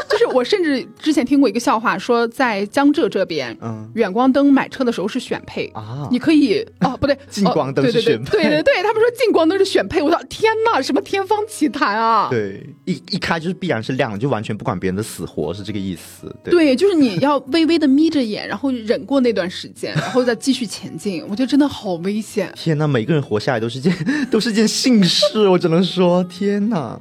[0.09, 12.27] 就是我甚至之前听过一个笑话，说在江浙这边，嗯，远光灯买车的时候是选配啊，你可以 哦，不对，近光灯是选配，对对对，他们说近光灯是选配，我说天哪，什么天方奇谭啊！
[12.29, 16.33] 对，一一开就是必然是亮，就完全不管别人的死活，是这个意思。
[16.43, 21.23] 对，就是你要微微的眯着眼，然后忍过那段时间，然后再继续前进。
[21.29, 22.51] 我觉得真的好危险。
[22.55, 23.93] 天哪，每个人活下来都是件
[24.29, 26.99] 都是件幸事，我只能说，天哪。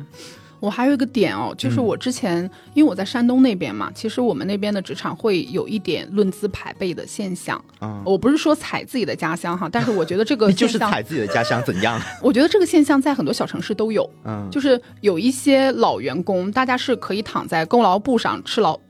[0.65, 7.63] 我还有一个点哦，就是我之前因为我在山东那边嘛，其实我们那边的职场会有一点论资排辈的现象。
[7.81, 12.01] 啊，我不是说踩自己的家乡哈，但是我觉得这个 就是踩自己的家乡怎样？
[12.23, 14.09] 我觉得这个现象在很多小城市都有。
[14.25, 18.81] 嗯， 就是有一些老员工，大家是可以躺在功劳簿上吃老，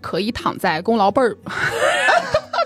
[0.00, 1.36] 可以躺在功劳辈儿。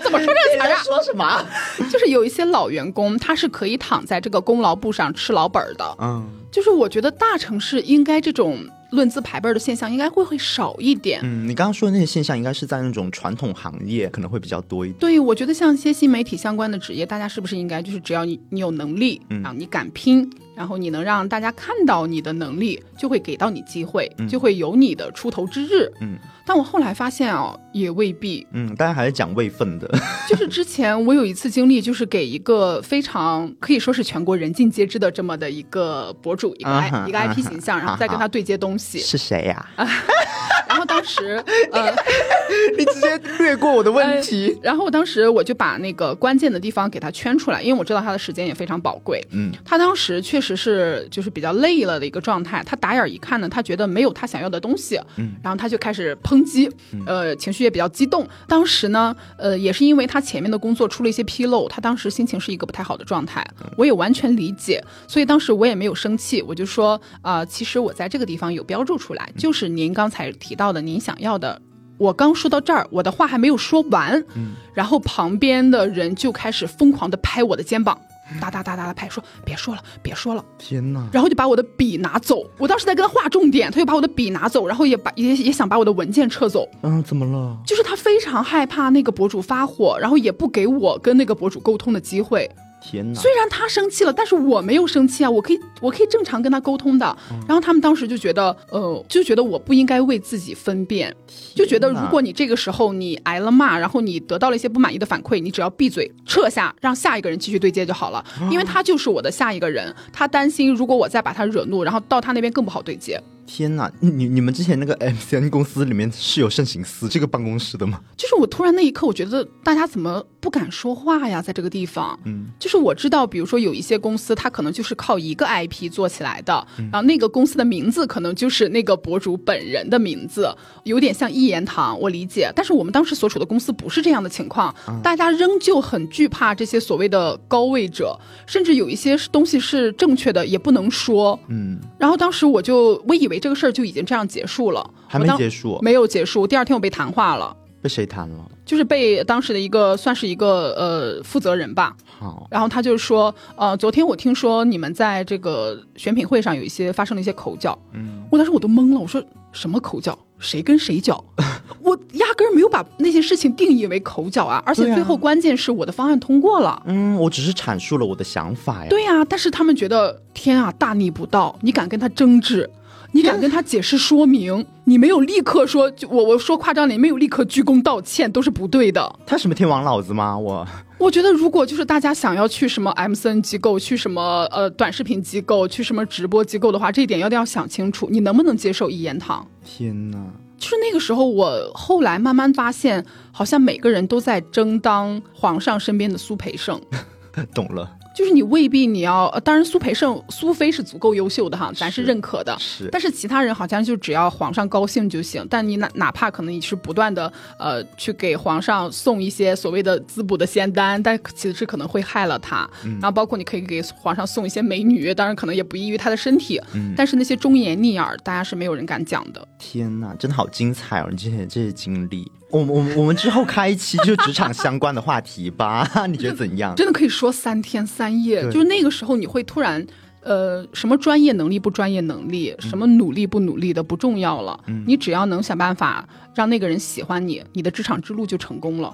[0.09, 0.83] 怎么说这个词啊？
[0.83, 1.45] 说什么？
[1.91, 5.95] 就是有一些老员工，他是可以躺在这个功劳簿上吃老本的。
[5.99, 8.57] 嗯，就是我觉得大城市应该这种
[8.91, 11.19] 论资排辈的现象应该会会少一点。
[11.23, 14.99] 嗯，你刚刚说的那些现象，应该是在那种传统行业可能会比较多一点。
[14.99, 20.27] 对，我觉得像一些新媒体相关的职业，大家是不是应该就是只要你你有能力，啊，你敢拼，
[20.59, 25.89] 然后你能让大家看到你的能力，就会给到你机会，就会有你的出头之日。
[26.01, 26.17] 嗯。
[26.45, 28.45] 但我后来发现哦，也未必。
[28.51, 29.89] 嗯，大家还是讲位分的。
[30.27, 38.99] 就是之前我有一次经历，就是给一个非常可以说是全国人尽皆知的这么的一个博主，一个 I 一个 IP 形象，然后再跟他对接东西。
[38.99, 39.65] 是谁呀？
[40.67, 41.95] 然后当时，呃，
[42.77, 44.55] 你直接略过我的问题。
[44.61, 49.23] 然后当时我就把那个关键的地方给他圈出来，因为我知道他的时间也非常宝贵。
[49.31, 52.61] 嗯，他当时确实是就是比较累了的一个状态。
[52.65, 54.99] 他打眼一看呢，他觉得没有他想要的东西。
[55.15, 56.39] 嗯，然后他就开始抨。
[56.49, 56.67] 击，
[57.05, 58.27] 呃，情绪也比较激动。
[58.47, 63.45] 当时呢，呃，也是因为他前面的工作出了一些纰漏，他当时心情是一个不太好的状态。
[63.77, 71.61] 我也完全理解，所以当时我也没有生气，我就说，啊，其实我在这个地方有标注出来，就是您刚才提到的您想要的。
[71.99, 77.99] 我刚说到这儿，我的话还没有说完，嗯，然后旁边的人就开始疯狂的拍我的肩膀。
[78.39, 81.07] 哒哒哒哒的拍，说别说了，别说了，天哪！
[81.11, 82.43] 然后就把我的笔拿走。
[82.57, 86.67] 我当时在跟他画重点，他又把我的笔拿走，然后也把也也想把我的文件撤走。
[86.81, 87.57] 嗯，怎么了？
[87.65, 92.49] 就是他非常害怕那个博主发火，然后也不给我跟那个博主沟通的机会。
[92.81, 93.19] 天哪！
[93.19, 97.17] 虽然他生气了，但是我没有生气啊，我可以，我可以正常跟他沟通的。
[97.47, 101.15] 然后他们当时就觉得，呃，就觉得我不应该为自己分辨，
[101.55, 109.93] 就觉得如果你这个时候你挨了骂，然后你得到了一些不满意的反馈，你只要闭嘴撤下，让下一个人继续对接就好了，因为他就是我的下一个人。
[110.11, 113.21] 他担心如果我再把他惹怒，然后到他那边更不好对接。
[113.49, 117.99] 天呐，你你们之前那个 MCN 公司里面是有盛行司这个办公室的吗？
[118.15, 121.41] 就是我突然那一刻，我觉得大家怎么不敢说话呀？
[121.41, 130.47] 在这个地方，嗯，就是我知道，比如说有一些公司，它可能就是靠一个 IP 做起来的，然后那个公司的名字可能就是那个博主本人的名字，
[130.83, 132.53] 有点像一言堂，我理解。
[132.55, 134.71] 但是我们当时所处的公司不是这样的情况，
[135.01, 141.79] 大家仍旧很惧怕这些所谓的高位者，甚至有一些东西是正确的也不能说，嗯。
[141.97, 143.38] 然后当时我就我以为。
[143.39, 146.45] 这个事儿就已经这样结束了，还没结束，没有结束。
[146.45, 148.45] 第二天我被谈话了，被谁谈了？
[148.65, 151.95] 就是被当时的一个算是一个呃负责人吧。
[152.19, 157.77] 好，然后他就说，呃，昨天我听说你们在这个选品会上有一些发生了一些口角。
[157.93, 160.17] 嗯，我当时我都懵了，我说什么口角？
[160.37, 161.21] 谁跟谁角？
[161.81, 164.61] 我压根儿没有把那些事情定义为口角啊！
[164.65, 166.81] 而且最后关键是我的方案通过了。
[166.85, 168.89] 嗯，我只是阐述了我的想法呀。
[168.89, 171.57] 对呀，但是他们觉得天啊，大逆不道！
[171.61, 172.69] 你敢跟他争执？
[173.11, 174.65] 你敢跟他解释说明？
[174.83, 179.15] 你没有立刻说，就我我说夸张点，没有立刻鞠躬道歉，都是不对的。
[179.25, 180.37] 他什么天王老子吗？
[180.37, 180.67] 我
[180.99, 189.47] 我觉得，如果就是大家想要去什么 M C N 机构，去什么呃短视频机构，去什么直播机构的话，这一点一定要想清楚，你能不能接受一言堂？
[189.63, 190.17] 天哪！
[190.57, 196.79] 就是那个时候，我后来慢慢发现，好像每个人都在争当皇上身边的苏培盛。
[197.55, 197.89] 懂了。
[198.19, 202.53] 就是你未必你要，当然苏培盛、苏菲是足够优秀的哈，咱是认可的。
[202.59, 205.47] 是，但是其他人好像就只要皇上高兴就行。
[205.49, 212.69] 但你哪哪怕可能你是不断的呃去给皇上送一些所谓的滋补的仙丹，但其实可能会害了他。
[212.83, 216.61] 然后包括你可以给皇上送一些美女，当然可能也不益于他的身体。
[216.73, 216.93] 嗯。
[216.97, 219.47] 但是那些忠言逆耳，大家是没有人敢讲的。
[219.57, 221.07] 天哪，真的好精彩哦！
[221.09, 222.29] 你之前这些经历。
[222.51, 226.75] 我我我们之后开一期就职场相关的话题吧， 你觉得怎样？
[226.75, 229.85] 真的可以说三天三夜，就是那个时候你会突然，
[230.21, 238.93] 呃，什么专业能力不专业能力，什么努力不努力的不重要了，你只要能想办法让那个人喜欢你，你的职场之路就成功了。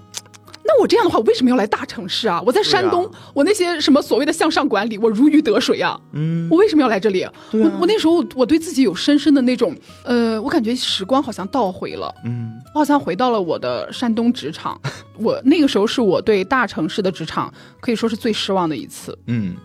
[0.76, 2.42] 那我这样的话，我为什么要来大城市啊？
[2.46, 5.98] 我在山东，我那些什么所谓的向上管理，我如鱼得水啊。
[6.12, 7.26] 嗯，我为什么要来这里？
[7.54, 9.74] 我我那时候我对自己有深深的那种，
[10.04, 12.14] 呃，我感觉时光好像倒回了。
[12.26, 14.78] 嗯，我好像回到了我的山东职场。
[15.18, 19.18] 我那个时候是我对大城市的职场可以说是最失望的一次。
[19.28, 19.56] 嗯。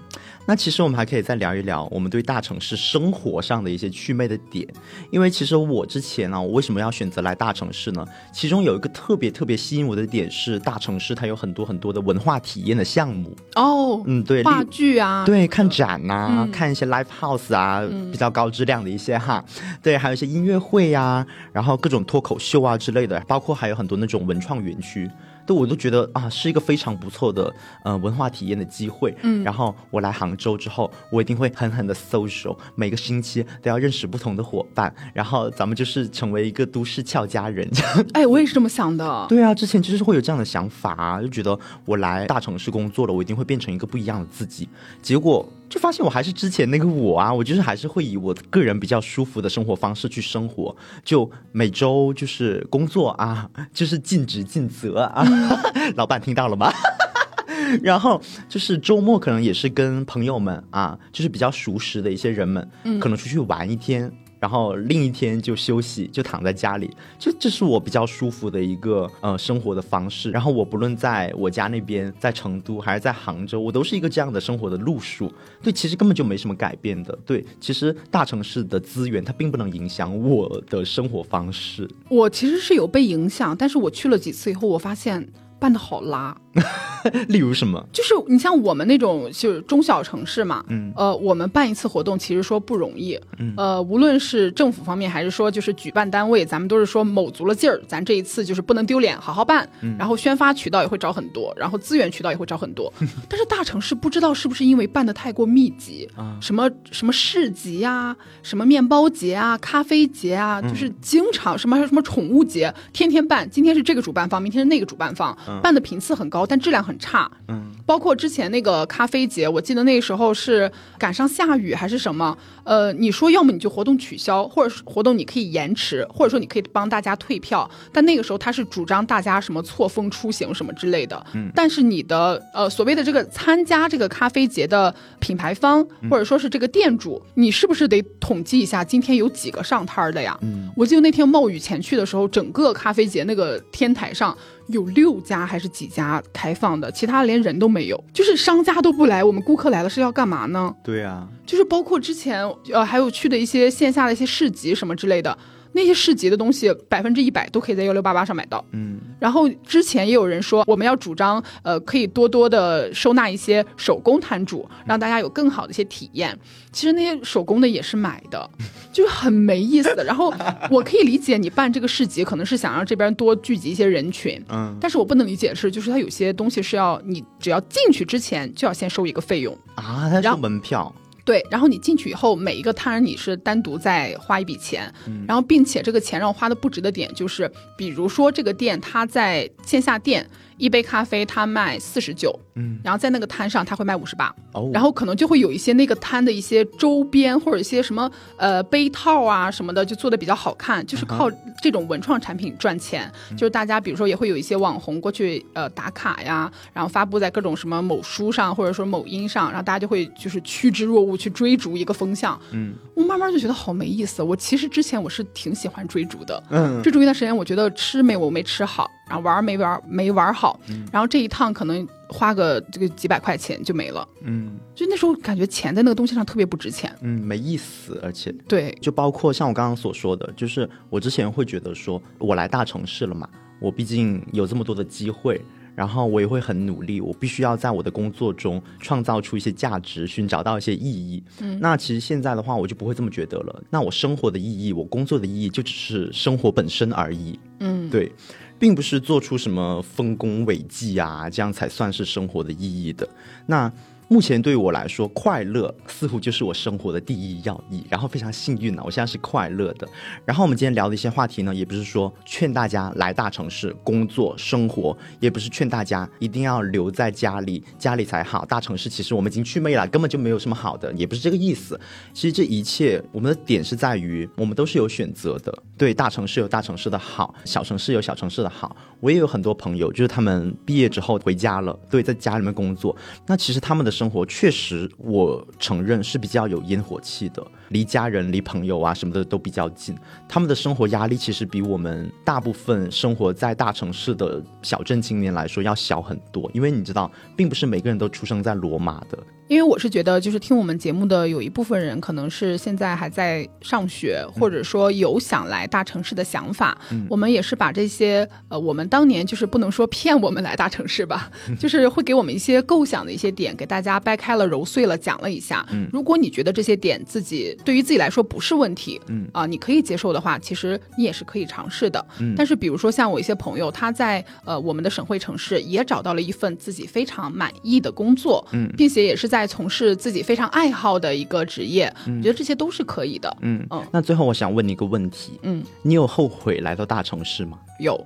[0.51, 4.67] 那其实我们还可以再聊一聊我们对大城市生活上的一些趣味的点，
[5.13, 8.05] 因为其实我之前呢，我为什么要选择来大城市呢？
[8.33, 19.45] 其中有一个特别特别吸引我的点是，大城市它有很多很多的文化体验的项目哦，嗯，对，话剧啊，对，看展呐，看一些 live house 啊，比较高质量的一些哈，
[19.81, 25.09] 对，还有一些音乐会呀，然后各种脱口秀啊之类的，包括还有很多那种文创园区。
[25.49, 27.53] 我都觉得啊，是一个非常不错的
[27.85, 29.15] 呃文化体验的机会。
[29.23, 37.69] 嗯，然后我来杭州之后，我一定会狠狠的 social，每个星期都要认识不同的伙伴，然后咱们就是成为一个都市俏佳人。
[38.15, 39.27] 哎，我也是这么想的。
[39.29, 44.69] 对啊，之前就是会有这样的想法，啊就觉得我来大城市工作了，我一定会变成一个不一样的自己。
[45.03, 45.49] 结果。
[45.71, 55.25] 就发现我还是之前那个我啊，我就是还是会以我个人比较舒服的生活方式去生活，就每周就是工作啊， 就是尽职尽责啊，
[55.95, 56.71] 老板听到了吗？
[57.83, 62.69] 然后就是周末可能也是跟朋友们啊，就是比较熟识的一些人们，
[63.01, 64.11] 可能出去玩一天。
[64.41, 70.31] 然后另一天就休息，就躺在家里，就这是我比较舒服的一个呃生活的方式。
[70.31, 75.31] 然后我不论在我家那边，在成都还是在杭州，我都是一个这样的生活的路数。
[75.63, 77.17] 对，其实根本就没什么改变的。
[77.25, 81.89] 对，其实大城市的资源它并不能影响我的生活方式。
[82.09, 85.29] 我其实是有被影响，但是我去了几次以后，我发现。
[85.61, 86.35] 办的好拉，
[87.29, 87.85] 例如什么？
[87.93, 102.93] 就是你像我们那种就是中小城市嘛，嗯，呃，我们办一次活动其实说不容易，嗯，呃，无论是政府方面还是说就是举办单位，咱们都是说卯足了劲儿，咱这一次就是不能丢脸，好好办，嗯，然后宣发渠道也会找很多，然后资源渠道也会找很多，
[103.29, 115.37] 但是大城市不知道是不是因为办的太过密集啊，什么什么市集啊，什么面包节啊，咖啡节啊，就是经常什么还有什么宠物节，天天办，今天是这个主办方，明天是那个主办方。
[115.63, 117.31] 办的频次很高，但质量很差。
[117.49, 122.37] 嗯，包括之前那个咖啡节，我记得那个时候是赶上下雨还是什么？
[122.65, 127.69] 呃，你说要么你就活动取消，或者是活动你可以延迟，或者说你可以帮大家退票。
[127.93, 131.25] 但那个时候他是主张大家什么错峰出行什么之类的。
[131.33, 140.39] 嗯，但是你的呃所谓的这个参加这个咖啡节的品牌方或者说是这个店主，你是不是得统计一下今天有几个上摊的呀？
[140.43, 144.37] 嗯，我记得那天冒雨前去的时候，整个咖啡节那个天台上。
[144.71, 150.75] 有六家还是几家开放的，其他连人都没有，就是商家都不来，我们顾客来了是要干嘛呢？
[150.83, 155.37] 对呀，就是包括之前呃还有去的一些线下的一些市集什么之类的。
[155.73, 158.65] 那些市集的东西百分之一百都可以在幺六八八上买到。
[158.73, 166.37] 嗯，然后之前也有人说我们要主张，呃，可以多多的收纳一些手工摊主，让大家有更好的一些体验。
[166.73, 168.49] 其实那些手工的也是买的，
[168.93, 169.95] 就是很没意思。
[170.05, 170.33] 然后
[170.71, 180.93] 我可以理解你办这个市集可能是想让这边多聚集一些人群，嗯，但是我不能理解的是，就是它有些东西是要你只要进去之前就要先收一个费用啊，它收门票。
[181.31, 184.93] 对，然后你进去以后，每一个摊你是单独再花一笔钱，
[185.29, 190.29] 然后并且这个钱让我花的不值的点就是，比如说这个店它在线下店。
[190.61, 201.31] 一杯咖啡它卖四十九，嗯，然后在那个摊上它会卖五十八，哦，然后可能就会有一些那个摊的一些周边或者一些什么呃杯套啊什么的，就做的比较好看，就是靠
[201.63, 203.11] 这种文创产品赚钱。
[203.33, 212.39] 就是大家比如说也会有一些网红过去呃打卡呀，然后发布在各种什么某书上或者说某音上，然后大家就会就是趋之若鹜去追逐一个风向。
[212.53, 214.23] 嗯，我慢慢就觉得好没意思。
[214.23, 218.91] 我其实之前我是挺喜欢追逐的，嗯，追逐一段时间，我觉得吃没我没吃好。
[219.11, 220.61] 然后玩没玩没玩好，
[220.93, 224.07] 然后这一趟可能花个这个几百块钱就没了。
[224.23, 226.95] 嗯，就那时候感觉钱在那个东西上特别不值钱。
[227.01, 233.29] 嗯，没意思，而且对，就包括像我刚刚所说的，就是我之前会觉得说，我来大城市了嘛，
[233.61, 235.41] 我毕竟有这么多的机会。
[235.77, 241.23] 然后我也会很努力，我必须要在我的工作中创造出一些价值，寻找到一些意义。
[241.41, 243.63] 嗯，那其实现在的话，我就不会这么觉得了。
[243.71, 247.39] 那我生活的意义，我工作的意义，就只是生活本身而已。
[247.61, 248.13] 嗯，对，
[248.61, 253.09] 并不是做出什么丰功伟绩啊，这样才算是生活的意义的。
[253.47, 253.73] 那。
[254.13, 257.85] 目前对于我来说，快乐似乎就是我生活的第一要义。
[257.89, 259.89] 然后非常幸运呢，我现在是快乐的。
[260.25, 268.45] 然后我们今天聊的一些话题呢，也不是说劝大家来大城市工作生活，也不是劝大家一定要留在家里，家里才好。
[268.47, 271.81] 大城市其实我们已经去魅了，根本就没有什么好的，也不是这个意思。
[272.13, 275.57] 其实这一切，我们的点是在于，我们都是有选择的。
[275.79, 278.77] 对，大城市有大城市的好，小城市有小城市的好。
[278.99, 282.95] 我也有很多朋友，就是他们毕业之后回家了，对，在家里面工作。
[283.25, 284.00] 那其实他们的。
[284.01, 289.97] 生活确实，我承认是比较有烟火气的，离家人、离朋友啊什么的都比较近。
[290.29, 299.19] 他们的生活压力其实比我们大部分生活在大城市的小镇青年来说要小很多，因为你知道，并不是每个人都出生在罗马的。
[299.49, 306.79] 因为我是觉得，就是听我们节目的有一部分人，可能是现在还在上学，或者说有想来大城市的想法。
[307.09, 315.67] 我们也是把这些，呃，我们当年就是不能说骗我们来大城市吧，就是会给我们一些构想的一些点，给大家掰开了揉碎了讲了一下。
[315.73, 322.05] 嗯如果你觉得这些点自己对于自己来说不是问题，嗯啊，你可以接受的话，其实你也是可以尝试的。
[322.21, 329.41] 嗯但是比如说像我一些朋友，他在呃我们的省会城市也找到了一份自己非常满意的工作，嗯，并且也是在。
[329.41, 333.35] 在从事自己非常爱好的一个职业，嗯我觉得这些都是可以的。
[333.41, 337.59] 嗯嗯，那最后我想问你一个问题，嗯，你有后悔来到大城市吗？
[337.79, 337.99] 有。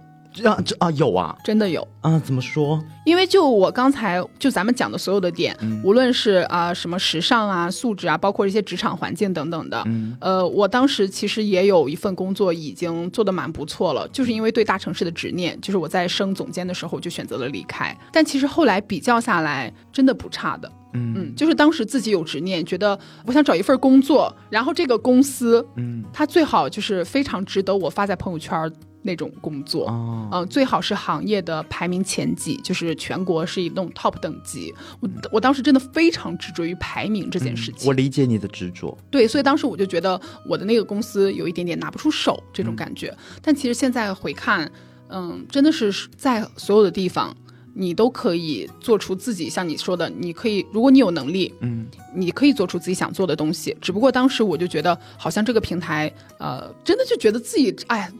[0.43, 2.18] 啊，这啊有啊，真的有啊？
[2.18, 2.82] 怎么说？
[3.05, 17.97] 因为就我刚才就咱们讲的所有的点，无论是啊什么时尚啊、素质啊，包括一些职场环境等等的，嗯，呃，我当时其实也有一份工作已经做的蛮不错了，就是因为对大城市的执念，就是我在升总监的时候就选择了离开。
[18.12, 28.72] 但其实后来比较下来，真的不差的，嗯嗯，就是当时自己有执念，觉得我想找一份工作，然后这个公司，嗯，它最好就是非常值得我发在朋友圈。
[29.07, 29.86] 那种工作，
[30.32, 34.74] 嗯，最好是行业的排名前几，就是全国是一那种 top 等级。
[34.98, 37.86] 我我当时真的非常执着于排名这件事情。
[37.86, 38.96] 我理解你的执着。
[39.11, 43.14] 对，所以当时我就觉得我的那个公司有一点点拿不出手这种感觉。
[43.42, 44.72] 但其实现在回看，
[45.09, 47.36] 嗯，真的是在所有的地方，
[47.74, 53.76] 你都可以做出自己像你说的，你可以，如果你有能力，嗯，你可以做出自己想做的东西。
[53.82, 58.11] 只不过当时我就觉得，好像这个平台，呃，真的就觉得自己，哎。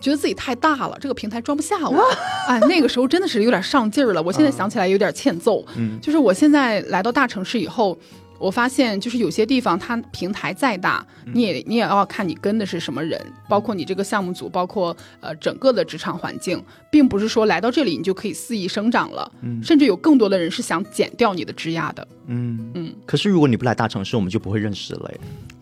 [0.00, 2.02] 觉得自己太大了，这个平台装不下我。
[2.48, 4.22] 哎，那个时候真的是有点上劲儿了。
[4.22, 5.64] 我现在想起来有点欠揍。
[5.76, 7.98] 嗯，就是我现在来到大城市以后，
[8.38, 13.18] 我发现就是有些地方它平台再大，你也你也要看你跟的是什么人，
[13.48, 19.30] 包括你这个项目组，包括呃整个的职场环境，并不是说来到这里你就可以肆意生长了。
[19.42, 22.06] 嗯，甚至有更多的人是想减掉你的枝桠的。
[22.26, 22.92] 嗯嗯。
[23.06, 25.10] 可是如果你不来大城市，我们就不会认识了。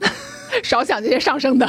[0.65, 1.69] 少想这些上升的。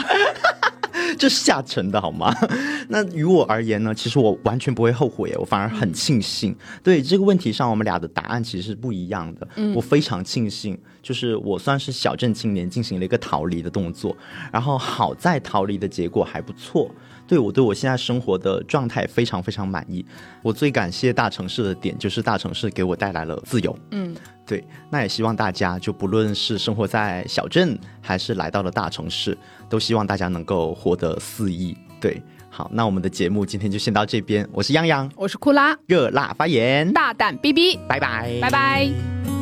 [1.20, 2.34] 这是下沉的好吗？
[2.90, 3.94] 那于我而言呢？
[3.94, 6.56] 其实我完全不会后悔，我反而很庆幸。
[6.84, 9.48] 对这个问题上，我们俩的答案其实是不一样的。
[9.74, 14.16] 我非常庆幸，就是我算是小镇青年进行了一个逃离的动作，
[14.52, 16.90] 然后好在逃离的结果还不错。
[17.34, 20.06] 对我对我现在生活的状态非常非常满意。
[20.44, 23.76] 我最感谢大城市的点，就是大城市给我带来了自由。
[23.90, 24.16] 嗯。
[24.46, 29.36] 对，那也希望大家就不论是生活在小镇，还是来到了大城市，
[29.68, 31.76] 都希望大家能够活得肆意。
[32.00, 32.22] 对，
[32.52, 34.48] 好，那我们的节目今天就先到这边。
[34.52, 39.33] 我是泱泱，我是库拉，热辣发言，大胆逼逼，拜拜，拜拜。